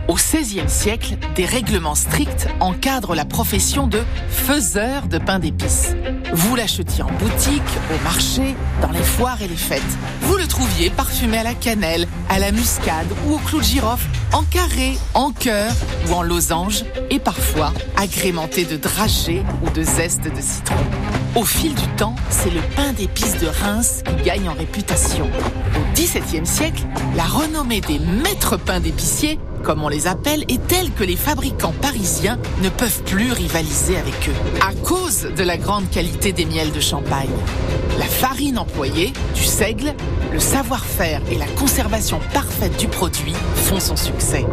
Au 0.08 0.14
XVIe 0.14 0.68
siècle, 0.68 1.16
des 1.34 1.46
règlements 1.46 1.94
stricts 1.94 2.48
encadrent 2.60 3.14
la 3.14 3.24
profession 3.24 3.86
de 3.86 4.02
faiseur 4.28 5.08
de 5.08 5.16
pain 5.16 5.38
d'épices. 5.38 5.96
Vous 6.34 6.54
l'achetiez 6.54 7.02
en 7.02 7.12
boutique, 7.12 7.62
au 7.94 8.04
marché, 8.04 8.54
dans 8.82 8.90
les 8.90 9.02
foires 9.02 9.40
et 9.40 9.48
les 9.48 9.56
fêtes. 9.56 9.82
Vous 10.20 10.36
le 10.36 10.46
trouviez 10.46 10.90
parfumé 10.90 11.38
à 11.38 11.44
la 11.44 11.54
cannelle, 11.54 12.06
à 12.28 12.38
la 12.38 12.52
muscade 12.52 13.08
ou 13.26 13.34
au 13.34 13.38
clou 13.38 13.58
de 13.58 13.64
girofle, 13.64 14.06
en 14.32 14.42
carré, 14.42 14.98
en 15.14 15.32
cœur 15.32 15.72
ou 16.08 16.12
en 16.12 16.22
losange, 16.22 16.84
et 17.10 17.18
parfois 17.18 17.72
agrémenté 17.96 18.64
de 18.64 18.76
dragées 18.76 19.42
ou 19.62 19.70
de 19.70 19.82
zeste 19.82 20.24
de 20.24 20.40
citron. 20.40 20.76
Au 21.34 21.44
fil 21.44 21.74
du 21.74 21.86
temps, 21.96 22.14
c'est 22.30 22.50
le 22.50 22.60
pain 22.74 22.92
d'épices 22.92 23.38
de 23.38 23.46
Reims 23.46 24.02
qui 24.04 24.24
gagne 24.24 24.48
en 24.48 24.54
réputation. 24.54 25.24
Au 25.24 25.94
XVIIe 25.94 26.46
siècle, 26.46 26.84
la 27.16 27.24
renommée 27.24 27.80
des 27.80 27.98
maîtres 27.98 28.56
pains 28.56 28.80
d'épiciers, 28.80 29.38
comme 29.62 29.82
on 29.82 29.88
les 29.88 30.06
appelle, 30.06 30.44
est 30.48 30.66
telle 30.66 30.90
que 30.92 31.04
les 31.04 31.16
fabricants 31.16 31.74
parisiens 31.82 32.38
ne 32.62 32.68
peuvent 32.68 33.02
plus 33.04 33.32
rivaliser 33.32 33.96
avec 33.96 34.28
eux, 34.28 34.60
à 34.66 34.72
cause 34.86 35.28
de 35.36 35.42
la 35.42 35.56
grande 35.56 35.90
qualité 35.90 36.32
des 36.32 36.46
miels 36.46 36.72
de 36.72 36.80
Champagne. 36.80 37.28
La 37.98 38.06
farine 38.06 38.58
employée, 38.58 39.12
du 39.34 39.44
seigle, 39.44 39.94
le 40.32 40.40
savoir-faire 40.40 41.20
et 41.30 41.36
la 41.36 41.46
conservation 41.46 42.20
parfaite 42.32 42.78
du 42.78 42.88
produit 42.88 43.34
font 43.56 43.80
son 43.80 43.96
succès. 43.96 44.46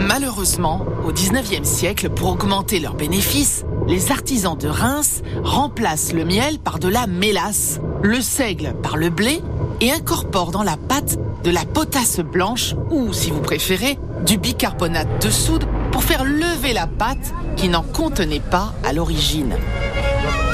Malheureusement, 0.00 0.84
au 1.04 1.12
19e 1.12 1.64
siècle, 1.64 2.10
pour 2.10 2.30
augmenter 2.30 2.80
leurs 2.80 2.94
bénéfices, 2.94 3.64
les 3.86 4.10
artisans 4.10 4.56
de 4.56 4.68
Reims 4.68 5.22
remplacent 5.42 6.12
le 6.12 6.24
miel 6.24 6.58
par 6.58 6.78
de 6.78 6.88
la 6.88 7.06
mélasse, 7.06 7.80
le 8.02 8.20
seigle 8.20 8.74
par 8.82 8.96
le 8.96 9.10
blé 9.10 9.40
et 9.80 9.92
incorporent 9.92 10.50
dans 10.50 10.62
la 10.62 10.76
pâte 10.76 11.18
de 11.42 11.50
la 11.50 11.64
potasse 11.64 12.20
blanche 12.20 12.74
ou, 12.90 13.12
si 13.12 13.30
vous 13.30 13.40
préférez, 13.40 13.98
du 14.24 14.38
bicarbonate 14.38 15.24
de 15.24 15.30
soude 15.30 15.64
pour 15.92 16.02
faire 16.02 16.24
lever 16.24 16.72
la 16.72 16.86
pâte 16.86 17.32
qui 17.56 17.68
n'en 17.68 17.82
contenait 17.82 18.40
pas 18.40 18.72
à 18.84 18.92
l'origine. 18.92 19.54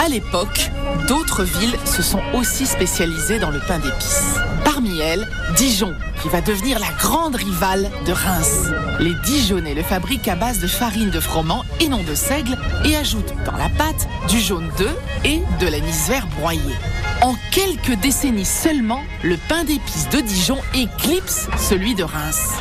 À 0.04 0.08
l'époque, 0.08 0.70
d'autres 1.08 1.44
villes 1.44 1.76
se 1.84 2.02
sont 2.02 2.20
aussi 2.34 2.66
spécialisées 2.66 3.38
dans 3.38 3.50
le 3.50 3.60
pain 3.60 3.78
d'épices. 3.78 4.34
Parmi 4.64 4.98
elles, 4.98 5.26
Dijon, 5.56 5.94
qui 6.22 6.28
va 6.28 6.40
devenir 6.40 6.78
la 6.78 6.90
grande 6.98 7.36
rivale 7.36 7.90
de 8.06 8.12
Reims. 8.12 8.68
Les 8.98 9.14
Dijonnais 9.24 9.74
le 9.74 9.82
fabriquent 9.82 10.28
à 10.28 10.36
base 10.36 10.60
de 10.60 10.66
farine 10.66 11.10
de 11.10 11.20
froment 11.20 11.64
et 11.80 11.88
non 11.88 12.02
de 12.02 12.14
seigle 12.14 12.56
et 12.84 12.96
ajoutent 12.96 13.34
dans 13.44 13.56
la 13.56 13.68
pâte 13.68 14.08
du 14.28 14.38
jaune 14.38 14.70
d'œuf 14.78 14.96
et 15.24 15.40
de 15.60 15.66
l'anis 15.66 16.08
vert 16.08 16.26
broyé. 16.38 16.74
En 17.22 17.34
quelques 17.50 18.00
décennies 18.00 18.44
seulement, 18.44 19.02
le 19.22 19.36
pain 19.36 19.64
d'épices 19.64 20.08
de 20.08 20.20
Dijon 20.20 20.58
éclipse 20.74 21.48
celui 21.58 21.94
de 21.94 22.04
Reims. 22.04 22.54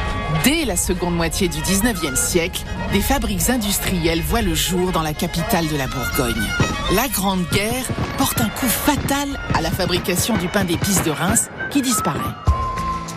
Dès 0.44 0.66
la 0.66 0.76
seconde 0.76 1.16
moitié 1.16 1.48
du 1.48 1.60
19e 1.60 2.16
siècle, 2.16 2.64
des 2.92 3.02
fabriques 3.02 3.50
industrielles 3.50 4.22
voient 4.22 4.42
le 4.42 4.54
jour 4.54 4.92
dans 4.92 5.02
la 5.02 5.14
capitale 5.14 5.68
de 5.68 5.78
la 5.78 5.88
Bourgogne. 5.88 6.48
La 6.94 7.08
Grande 7.08 7.46
Guerre 7.52 7.86
porte 8.18 8.42
un 8.42 8.50
coup 8.50 8.68
fatal 8.68 9.40
à 9.54 9.62
la 9.62 9.72
fabrication 9.72 10.38
du 10.38 10.48
pain 10.48 10.66
d'épices 10.66 11.04
de 11.04 11.12
Reims 11.12 11.50
qui 11.70 11.82
disparaît. 11.82 12.59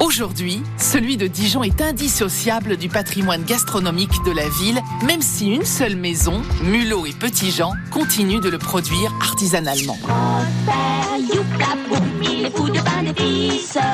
Aujourd'hui, 0.02 0.60
celui 0.78 1.16
de 1.16 1.28
Dijon 1.28 1.62
est 1.62 1.80
indissociable 1.80 2.76
du 2.76 2.88
patrimoine 2.88 3.44
gastronomique 3.44 4.10
de 4.26 4.32
la 4.32 4.48
ville, 4.48 4.80
même 5.06 5.22
si 5.22 5.46
une 5.46 5.64
seule 5.64 5.94
maison, 5.94 6.42
Mulot 6.64 7.06
et 7.06 7.12
Petit 7.12 7.52
Jean, 7.52 7.72
continue 7.92 8.40
de 8.40 8.48
le 8.48 8.58
produire 8.58 9.14
artisanalement. 9.20 9.96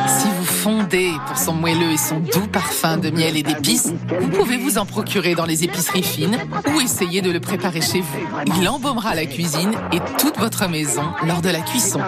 Si 0.08 0.28
vous 0.38 0.44
fondez 0.44 1.12
pour 1.26 1.36
son 1.36 1.52
moelleux 1.52 1.92
et 1.92 1.98
son 1.98 2.20
doux 2.20 2.46
parfum 2.50 2.96
de 2.96 3.10
miel 3.10 3.36
et 3.36 3.42
d'épices, 3.42 3.92
vous 4.18 4.28
pouvez 4.28 4.56
vous 4.56 4.78
en 4.78 4.86
procurer 4.86 5.34
dans 5.34 5.44
les 5.44 5.64
épiceries 5.64 6.02
fines 6.02 6.38
ou 6.74 6.80
essayer 6.80 7.20
de 7.20 7.30
le 7.30 7.40
préparer 7.40 7.82
chez 7.82 8.00
vous. 8.00 8.18
Il 8.58 8.66
embaumera 8.66 9.14
la 9.14 9.26
cuisine 9.26 9.72
et 9.92 10.00
toute 10.18 10.38
votre 10.38 10.68
maison 10.68 11.04
lors 11.26 11.42
de 11.42 11.50
la 11.50 11.60
cuisson. 11.60 12.00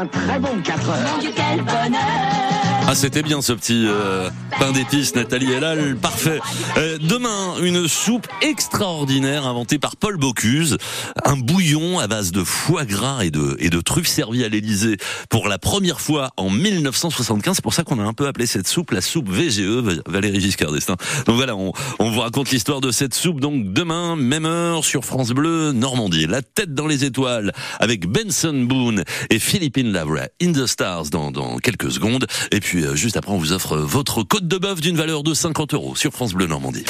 Ah, 2.86 2.94
c'était 2.94 3.22
bien 3.22 3.40
ce 3.40 3.52
petit 3.52 3.86
euh, 3.86 4.28
pain 4.58 4.72
d'épices, 4.72 5.14
Nathalie 5.14 5.52
Elal, 5.52 5.96
parfait. 5.96 6.40
Euh, 6.76 6.98
demain, 7.00 7.54
une 7.62 7.86
soupe 7.86 8.26
extraordinaire 8.42 9.46
inventée 9.46 9.78
par 9.78 9.96
Paul 9.96 10.16
Bocuse, 10.16 10.76
un 11.24 11.36
bouillon 11.36 12.00
à 12.00 12.08
base 12.08 12.32
de 12.32 12.42
foie 12.42 12.84
gras 12.84 13.24
et 13.24 13.30
de, 13.30 13.56
et 13.60 13.70
de 13.70 13.80
truffes 13.80 14.08
servi 14.08 14.42
à 14.44 14.48
l'Élysée 14.48 14.96
pour 15.28 15.46
la 15.46 15.58
première 15.58 16.00
fois 16.00 16.30
en 16.36 16.50
1975. 16.50 17.56
C'est 17.56 17.62
pour 17.62 17.74
ça 17.74 17.84
qu'on 17.84 18.00
a 18.00 18.04
un 18.04 18.12
peu 18.12 18.26
appelé 18.26 18.46
cette 18.46 18.66
soupe 18.66 18.90
la 18.90 19.00
soupe 19.00 19.28
VGE, 19.28 20.00
Valérie 20.06 20.40
Giscard 20.40 20.72
d'Estaing. 20.72 20.96
Donc 21.26 21.36
voilà, 21.36 21.54
on, 21.54 21.72
on 22.00 22.10
vous 22.10 22.20
raconte 22.20 22.50
l'histoire 22.50 22.80
de 22.80 22.90
cette 22.90 23.14
soupe. 23.14 23.40
Donc 23.40 23.72
demain, 23.72 24.16
même 24.16 24.46
heure 24.46 24.84
sur 24.84 25.04
France 25.04 25.30
Bleu 25.30 25.72
Normandie. 25.72 26.26
La 26.26 26.42
tête 26.42 26.74
dans 26.74 26.86
les 26.86 27.04
étoiles 27.04 27.52
avec 27.78 28.06
Benson 28.06 28.64
Boone 28.64 29.04
et 29.30 29.38
Philippine 29.38 29.92
Lavra 29.92 30.22
in 30.42 30.52
the 30.52 30.66
Stars 30.66 31.10
dans, 31.10 31.30
dans 31.30 31.58
quelques 31.58 31.92
secondes. 31.92 32.26
Et 32.50 32.58
puis 32.58 32.69
euh, 32.78 32.94
juste 32.94 33.16
après, 33.16 33.32
on 33.32 33.38
vous 33.38 33.52
offre 33.52 33.76
votre 33.76 34.22
côte 34.22 34.46
de 34.46 34.58
bœuf 34.58 34.80
d'une 34.80 34.96
valeur 34.96 35.22
de 35.22 35.34
50 35.34 35.74
euros 35.74 35.96
sur 35.96 36.12
France 36.12 36.32
Bleu 36.32 36.46
Normandie. 36.46 36.84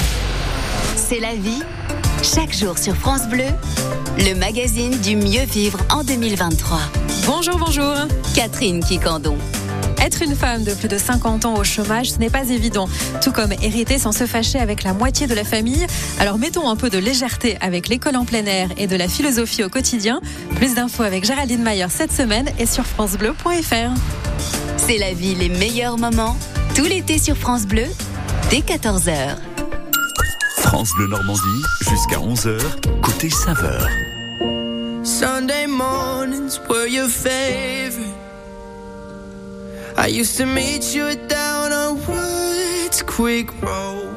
C'est 0.97 1.21
la 1.21 1.35
vie. 1.35 1.63
Chaque 2.23 2.55
jour 2.55 2.79
sur 2.79 2.95
France 2.95 3.29
Bleu, 3.29 3.47
le 4.19 4.35
magazine 4.35 4.99
du 5.01 5.17
mieux 5.17 5.45
vivre 5.45 5.79
en 5.91 6.05
2023. 6.05 6.79
Bonjour, 7.27 7.59
bonjour. 7.59 7.95
Catherine 8.35 8.85
Quicandon. 8.85 9.39
Être 10.03 10.23
une 10.23 10.35
femme 10.35 10.65
de 10.65 10.75
plus 10.75 10.89
de 10.89 10.99
50 10.99 11.45
ans 11.45 11.55
au 11.55 11.65
chômage, 11.65 12.13
ce 12.13 12.19
n'est 12.19 12.31
pas 12.31 12.49
évident. 12.49 12.89
Tout 13.23 13.33
comme 13.33 13.53
hériter 13.53 13.99
sans 13.99 14.13
se 14.13 14.27
fâcher 14.27 14.59
avec 14.59 14.83
la 14.83 14.93
moitié 14.93 15.27
de 15.27 15.35
la 15.35 15.45
famille. 15.45 15.87
Alors 16.19 16.39
mettons 16.39 16.69
un 16.69 16.77
peu 16.77 16.91
de 16.91 16.99
légèreté 16.99 17.57
avec 17.61 17.89
l'école 17.89 18.17
en 18.17 18.25
plein 18.25 18.45
air 18.45 18.69
et 18.77 18.87
de 18.87 18.97
la 18.97 19.09
philosophie 19.09 19.65
au 19.65 19.69
quotidien. 19.69 20.21
Plus 20.57 20.75
d'infos 20.75 21.03
avec 21.03 21.25
Géraldine 21.25 21.63
Mayer 21.63 21.89
cette 21.89 22.13
semaine 22.13 22.51
et 22.59 22.67
sur 22.67 22.85
francebleu.fr. 22.85 24.20
C'est 24.87 24.99
la 24.99 25.13
vie, 25.13 25.35
les 25.35 25.49
meilleurs 25.49 25.99
moments. 25.99 26.37
Tout 26.75 26.85
l'été 26.85 27.19
sur 27.19 27.37
France 27.37 27.67
Bleu, 27.67 27.87
dès 28.51 28.61
14h. 28.61 29.37
France 30.57 30.91
Bleu 30.97 31.07
Normandie, 31.09 31.63
jusqu'à 31.89 32.17
11h, 32.17 32.61
côté 33.03 33.31
saveur. 33.31 33.87
Sunday 35.05 35.67
mornings 35.67 36.59
were 36.69 36.87
your 36.89 37.09
favorite. 37.09 38.15
I 39.97 40.09
used 40.09 40.37
to 40.39 40.47
meet 40.47 40.95
you 40.95 41.15
down 41.29 41.73
on 41.73 41.97
Woods 42.09 43.03
Quick 43.03 43.51
Road. 43.61 44.09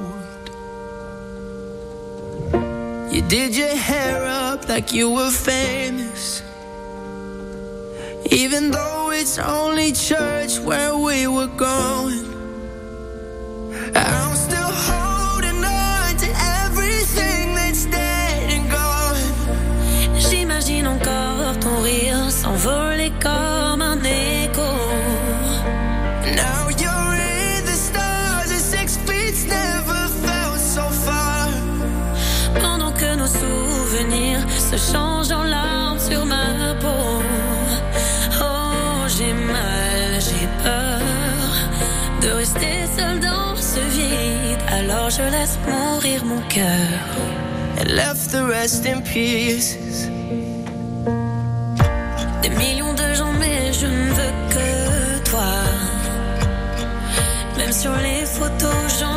You 3.12 3.22
did 3.28 3.56
your 3.56 3.76
hair 3.76 4.26
up 4.26 4.68
like 4.68 4.94
you 4.94 5.12
were 5.12 5.30
famous. 5.30 6.42
Even 8.34 8.72
though 8.72 9.12
it's 9.12 9.38
only 9.38 9.92
church 9.92 10.58
where 10.58 10.98
we 10.98 11.28
were 11.28 11.46
going, 11.46 12.26
I'm 13.96 14.36
still 14.36 14.53
je 45.18 45.24
laisse 45.24 45.58
mourir 45.68 46.26
mon 46.26 46.42
cœur. 46.48 47.00
And 47.80 47.90
left 47.96 48.32
the 48.32 48.44
rest 48.46 48.86
in 48.86 49.02
pieces. 49.02 49.78
Des 52.42 52.50
millions 52.50 52.94
de 52.94 53.14
gens, 53.14 53.34
mais 53.40 53.74
je 53.74 53.86
ne 53.86 54.10
veux 54.18 54.34
que 54.56 55.30
toi. 55.30 55.54
Même 57.58 57.72
sur 57.72 57.96
les 57.98 58.26
photos, 58.26 59.00
j'entends 59.00 59.13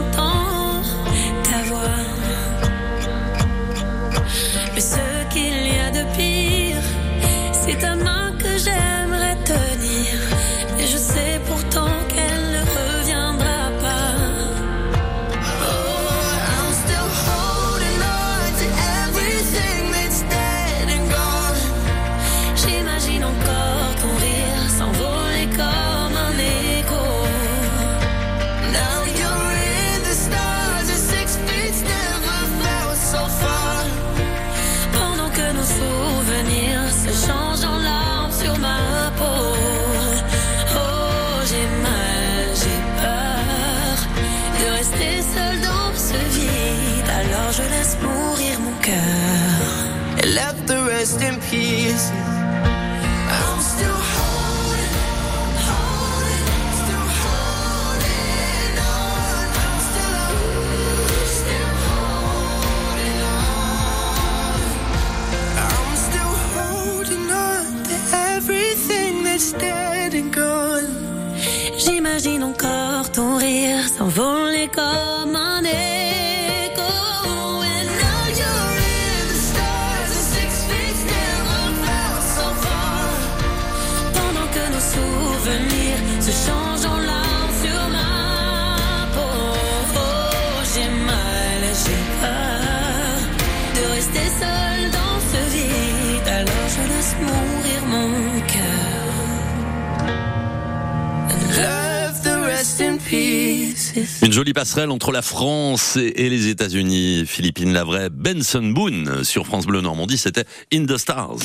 Une 104.23 104.33
jolie 104.33 104.53
passerelle 104.53 104.91
entre 104.91 105.13
la 105.13 105.23
France 105.23 105.97
et, 105.97 106.29
les 106.29 106.49
États-Unis. 106.49 107.25
Philippine 107.27 107.73
Lavray, 107.73 108.09
Benson 108.11 108.63
Boone 108.63 109.25
sur 109.25 109.47
France 109.47 109.67
Bleu 109.67 109.81
Normandie, 109.81 110.19
c'était 110.19 110.45
In 110.73 110.87
the 110.87 110.97
Stars. 110.97 111.39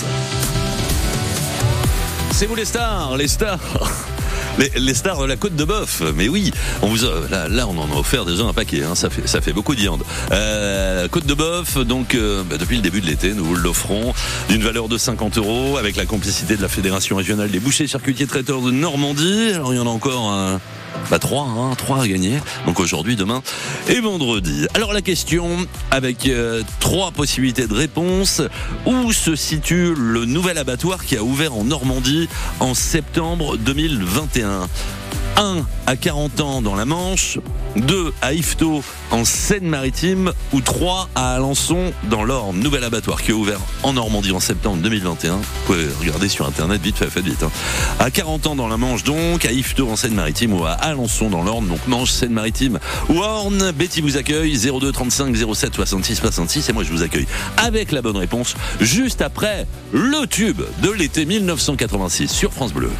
C'est 2.31 2.45
vous 2.45 2.55
les 2.55 2.65
stars, 2.65 3.17
les 3.17 3.27
stars. 3.27 3.59
Les, 4.75 4.93
stars 4.93 5.21
de 5.21 5.25
la 5.27 5.37
côte 5.37 5.55
de 5.55 5.63
bœuf, 5.63 6.03
mais 6.15 6.27
oui, 6.27 6.51
on 6.81 6.87
vous 6.87 7.05
a- 7.05 7.47
là, 7.47 7.67
on 7.67 7.77
en 7.77 7.89
a 7.89 7.97
offert 7.97 8.25
déjà 8.25 8.43
un 8.43 8.53
paquet, 8.53 8.83
hein, 8.83 8.95
ça 8.95 9.09
fait 9.09 9.53
beaucoup 9.53 9.73
de. 9.75 9.81
Euh, 10.31 11.07
côte 11.07 11.25
de 11.25 11.33
bœuf, 11.33 11.77
donc 11.77 12.15
euh, 12.15 12.43
bah, 12.43 12.57
depuis 12.57 12.75
le 12.75 12.81
début 12.81 12.99
de 12.99 13.05
l'été, 13.07 13.33
nous 13.33 13.45
vous 13.45 13.55
l'offrons 13.55 14.13
d'une 14.49 14.61
valeur 14.61 14.89
de 14.89 14.97
50 14.97 15.37
euros 15.37 15.77
avec 15.77 15.95
la 15.95 16.05
complicité 16.05 16.57
de 16.57 16.61
la 16.61 16.67
Fédération 16.67 17.15
régionale 17.15 17.49
des 17.49 17.59
bouchers 17.59 17.87
charcutiers 17.87 18.27
traiteurs 18.27 18.61
de 18.61 18.71
Normandie. 18.71 19.51
Alors 19.53 19.73
il 19.73 19.77
y 19.77 19.79
en 19.79 19.87
a 19.87 19.89
encore 19.89 20.29
un, 20.29 20.59
bah, 21.09 21.19
trois, 21.19 21.43
hein, 21.43 21.73
trois 21.77 22.03
à 22.03 22.07
gagner. 22.07 22.39
Donc 22.65 22.79
aujourd'hui, 22.79 23.15
demain 23.15 23.41
et 23.87 23.99
vendredi. 23.99 24.67
Alors 24.73 24.93
la 24.93 25.01
question 25.01 25.67
avec 25.89 26.27
euh, 26.27 26.63
trois 26.79 27.11
possibilités 27.11 27.67
de 27.67 27.73
réponse. 27.73 28.41
Où 28.85 29.11
se 29.11 29.35
situe 29.35 29.93
le 29.95 30.25
nouvel 30.25 30.57
abattoir 30.57 31.05
qui 31.05 31.17
a 31.17 31.23
ouvert 31.23 31.55
en 31.55 31.63
Normandie 31.63 32.29
en 32.59 32.73
septembre 32.73 33.57
2021 33.57 34.67
1 35.37 35.65
à 35.87 35.95
40 35.95 36.41
ans 36.41 36.61
dans 36.61 36.75
la 36.75 36.85
Manche, 36.85 37.39
2 37.75 38.13
à 38.21 38.33
Yvetot 38.33 38.83
en 39.11 39.23
Seine-Maritime 39.25 40.33
ou 40.53 40.61
3 40.61 41.09
à 41.15 41.35
Alençon 41.35 41.93
dans 42.09 42.23
l'Orne. 42.23 42.59
Nouvel 42.59 42.83
abattoir 42.83 43.21
qui 43.21 43.31
a 43.31 43.35
ouvert 43.35 43.59
en 43.83 43.93
Normandie 43.93 44.31
en 44.31 44.39
septembre 44.39 44.81
2021. 44.81 45.35
Vous 45.37 45.41
pouvez 45.65 45.87
regarder 45.99 46.27
sur 46.29 46.45
internet 46.45 46.81
vite 46.81 46.97
fait, 46.97 47.09
faites 47.09 47.23
vite. 47.25 47.43
hein. 47.43 47.51
À 47.99 48.11
40 48.11 48.47
ans 48.47 48.55
dans 48.55 48.67
la 48.67 48.77
Manche 48.77 49.03
donc, 49.03 49.45
à 49.45 49.51
Yvetot 49.51 49.89
en 49.89 49.95
Seine-Maritime 49.95 50.53
ou 50.53 50.65
à 50.65 50.71
Alençon 50.71 51.29
dans 51.29 51.43
l'Orne, 51.43 51.67
donc 51.67 51.79
Manche, 51.87 52.11
Seine-Maritime 52.11 52.79
ou 53.09 53.19
Orne. 53.19 53.71
Betty 53.71 54.01
vous 54.01 54.17
accueille 54.17 54.57
02 54.57 54.91
35 54.91 55.35
07 55.53 55.73
66 55.75 56.15
66 56.15 56.69
et 56.69 56.73
moi 56.73 56.83
je 56.83 56.91
vous 56.91 57.03
accueille 57.03 57.27
avec 57.57 57.91
la 57.91 58.01
bonne 58.01 58.17
réponse 58.17 58.55
juste 58.79 59.21
après 59.21 59.65
le 59.93 60.27
tube 60.27 60.61
de 60.81 60.89
l'été 60.91 61.25
1986 61.25 62.29
sur 62.31 62.51
France 62.53 62.73
Bleu. 62.73 62.91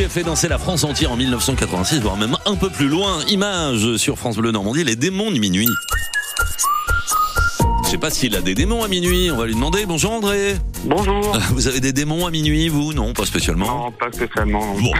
Qui 0.00 0.06
a 0.06 0.08
fait 0.08 0.22
danser 0.22 0.48
la 0.48 0.56
France 0.56 0.82
entière 0.84 1.12
en 1.12 1.16
1986, 1.16 2.00
voire 2.00 2.16
même 2.16 2.34
un 2.46 2.56
peu 2.56 2.70
plus 2.70 2.88
loin. 2.88 3.22
Image 3.28 3.98
sur 3.98 4.16
France 4.16 4.38
Bleu 4.38 4.50
Normandie, 4.50 4.82
les 4.82 4.96
démons 4.96 5.30
de 5.30 5.38
minuit. 5.38 5.68
Je 7.84 7.90
sais 7.90 7.98
pas 7.98 8.08
s'il 8.08 8.34
a 8.34 8.40
des 8.40 8.54
démons 8.54 8.82
à 8.82 8.88
minuit, 8.88 9.30
on 9.30 9.36
va 9.36 9.44
lui 9.44 9.52
demander. 9.52 9.84
Bonjour 9.84 10.12
André. 10.12 10.56
Bonjour. 10.86 11.36
Vous 11.50 11.68
avez 11.68 11.80
des 11.80 11.92
démons 11.92 12.24
à 12.24 12.30
minuit, 12.30 12.68
vous? 12.68 12.94
Non, 12.94 13.12
pas 13.12 13.26
spécialement. 13.26 13.66
Non, 13.66 13.92
pas 13.92 14.10
spécialement. 14.10 14.74
Bon, 14.76 14.92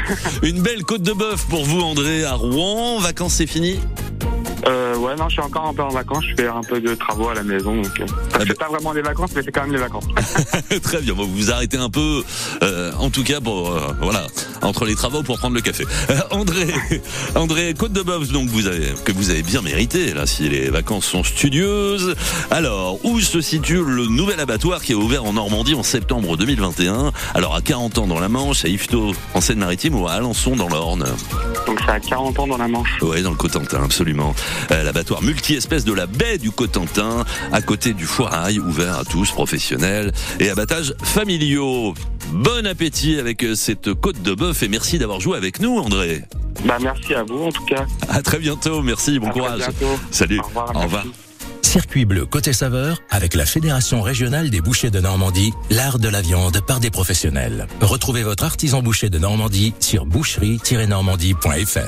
une 0.42 0.60
belle 0.60 0.84
côte 0.84 1.02
de 1.02 1.12
bœuf 1.14 1.46
pour 1.48 1.64
vous 1.64 1.80
André 1.80 2.24
à 2.24 2.34
Rouen. 2.34 2.98
Vacances 2.98 3.36
c'est 3.36 3.46
fini? 3.46 3.80
Euh, 4.66 4.96
ouais, 4.96 5.16
non, 5.16 5.28
je 5.28 5.34
suis 5.34 5.42
encore 5.42 5.66
un 5.66 5.74
peu 5.74 5.82
en 5.82 5.88
vacances. 5.88 6.24
Je 6.28 6.42
fais 6.42 6.48
un 6.48 6.62
peu 6.62 6.80
de 6.80 6.94
travaux 6.94 7.28
à 7.28 7.34
la 7.34 7.42
maison. 7.42 7.74
Donc, 7.76 8.00
euh, 8.00 8.06
ça 8.32 8.40
fait 8.40 8.54
pas 8.54 8.68
vraiment 8.68 8.94
des 8.94 9.02
vacances, 9.02 9.30
mais 9.34 9.42
c'est 9.42 9.52
quand 9.52 9.62
même 9.62 9.72
des 9.72 9.78
vacances. 9.78 10.04
Très 10.82 11.00
bien, 11.00 11.14
bon, 11.14 11.24
vous 11.24 11.36
vous 11.36 11.50
arrêtez 11.50 11.76
un 11.76 11.90
peu, 11.90 12.22
euh, 12.62 12.92
en 12.98 13.10
tout 13.10 13.24
cas 13.24 13.40
pour 13.40 13.70
euh, 13.70 13.92
voilà, 14.00 14.26
entre 14.62 14.84
les 14.84 14.94
travaux 14.94 15.22
pour 15.22 15.38
prendre 15.38 15.54
le 15.54 15.60
café. 15.60 15.84
Euh, 16.10 16.18
André, 16.30 16.66
André 17.34 17.74
Côte 17.74 17.92
de 17.92 18.02
Bœuf, 18.02 18.30
donc 18.30 18.48
vous 18.48 18.66
avez 18.66 18.92
que 19.04 19.12
vous 19.12 19.30
avez 19.30 19.42
bien 19.42 19.62
mérité 19.62 20.12
là, 20.12 20.26
si 20.26 20.48
les 20.48 20.68
vacances 20.68 21.06
sont 21.06 21.24
studieuses. 21.24 22.14
Alors, 22.50 23.04
où 23.04 23.20
se 23.20 23.40
situe 23.40 23.82
le 23.84 24.06
nouvel 24.06 24.40
abattoir 24.40 24.82
qui 24.82 24.92
est 24.92 24.96
ouvert 24.96 25.24
en 25.24 25.34
Normandie 25.34 25.74
en 25.74 25.82
septembre 25.82 26.36
2021 26.36 27.12
Alors 27.34 27.54
à 27.54 27.60
40 27.62 27.98
ans 27.98 28.06
dans 28.06 28.20
la 28.20 28.28
Manche, 28.28 28.64
à 28.64 28.68
Yvetot 28.68 29.12
en 29.34 29.40
Seine-Maritime 29.40 29.94
ou 29.94 30.06
à 30.06 30.12
Alençon 30.12 30.56
dans 30.56 30.68
l'Orne? 30.68 31.04
Donc, 31.66 31.78
c'est 31.84 31.92
à 31.92 32.00
40 32.00 32.38
ans 32.38 32.46
dans 32.46 32.56
la 32.56 32.68
Manche. 32.68 33.00
Ouais, 33.02 33.22
dans 33.22 33.30
le 33.30 33.36
Cotentin, 33.36 33.84
absolument. 33.84 34.34
Euh, 34.70 34.82
L'abattoir 34.82 35.22
multi-espèces 35.22 35.84
de 35.84 35.92
la 35.92 36.06
baie 36.06 36.38
du 36.38 36.50
Cotentin, 36.50 37.24
à 37.52 37.60
côté 37.62 37.92
du 37.92 38.04
foirail, 38.06 38.58
ouvert 38.58 38.98
à 38.98 39.04
tous, 39.04 39.30
professionnels 39.30 40.12
et 40.38 40.50
abattages 40.50 40.94
familiaux. 41.02 41.94
Bon 42.32 42.66
appétit 42.66 43.18
avec 43.18 43.42
euh, 43.44 43.54
cette 43.54 43.92
côte 43.94 44.22
de 44.22 44.34
bœuf 44.34 44.62
et 44.62 44.68
merci 44.68 44.98
d'avoir 44.98 45.20
joué 45.20 45.36
avec 45.36 45.60
nous, 45.60 45.78
André. 45.78 46.22
Bah, 46.64 46.78
merci 46.80 47.14
à 47.14 47.22
vous, 47.24 47.44
en 47.44 47.52
tout 47.52 47.64
cas. 47.64 47.86
À 48.08 48.22
très 48.22 48.38
bientôt, 48.38 48.82
merci, 48.82 49.18
bon 49.18 49.28
À 49.28 49.30
très 49.30 49.40
courage. 49.40 49.58
bientôt. 49.58 49.98
Salut. 50.10 50.38
Au 50.40 50.42
revoir, 50.44 50.76
Au 50.76 50.80
revoir. 50.80 51.04
Circuit 51.62 52.04
bleu 52.04 52.26
côté 52.26 52.52
saveur 52.52 53.00
avec 53.10 53.34
la 53.34 53.46
Fédération 53.46 54.02
régionale 54.02 54.50
des 54.50 54.60
bouchers 54.60 54.90
de 54.90 54.98
Normandie, 54.98 55.52
l'art 55.70 55.98
de 56.00 56.08
la 56.08 56.20
viande 56.20 56.60
par 56.66 56.80
des 56.80 56.90
professionnels. 56.90 57.68
Retrouvez 57.80 58.22
votre 58.24 58.44
artisan 58.44 58.82
boucher 58.82 59.08
de 59.08 59.18
Normandie 59.18 59.72
sur 59.78 60.04
boucherie-normandie.fr. 60.06 61.78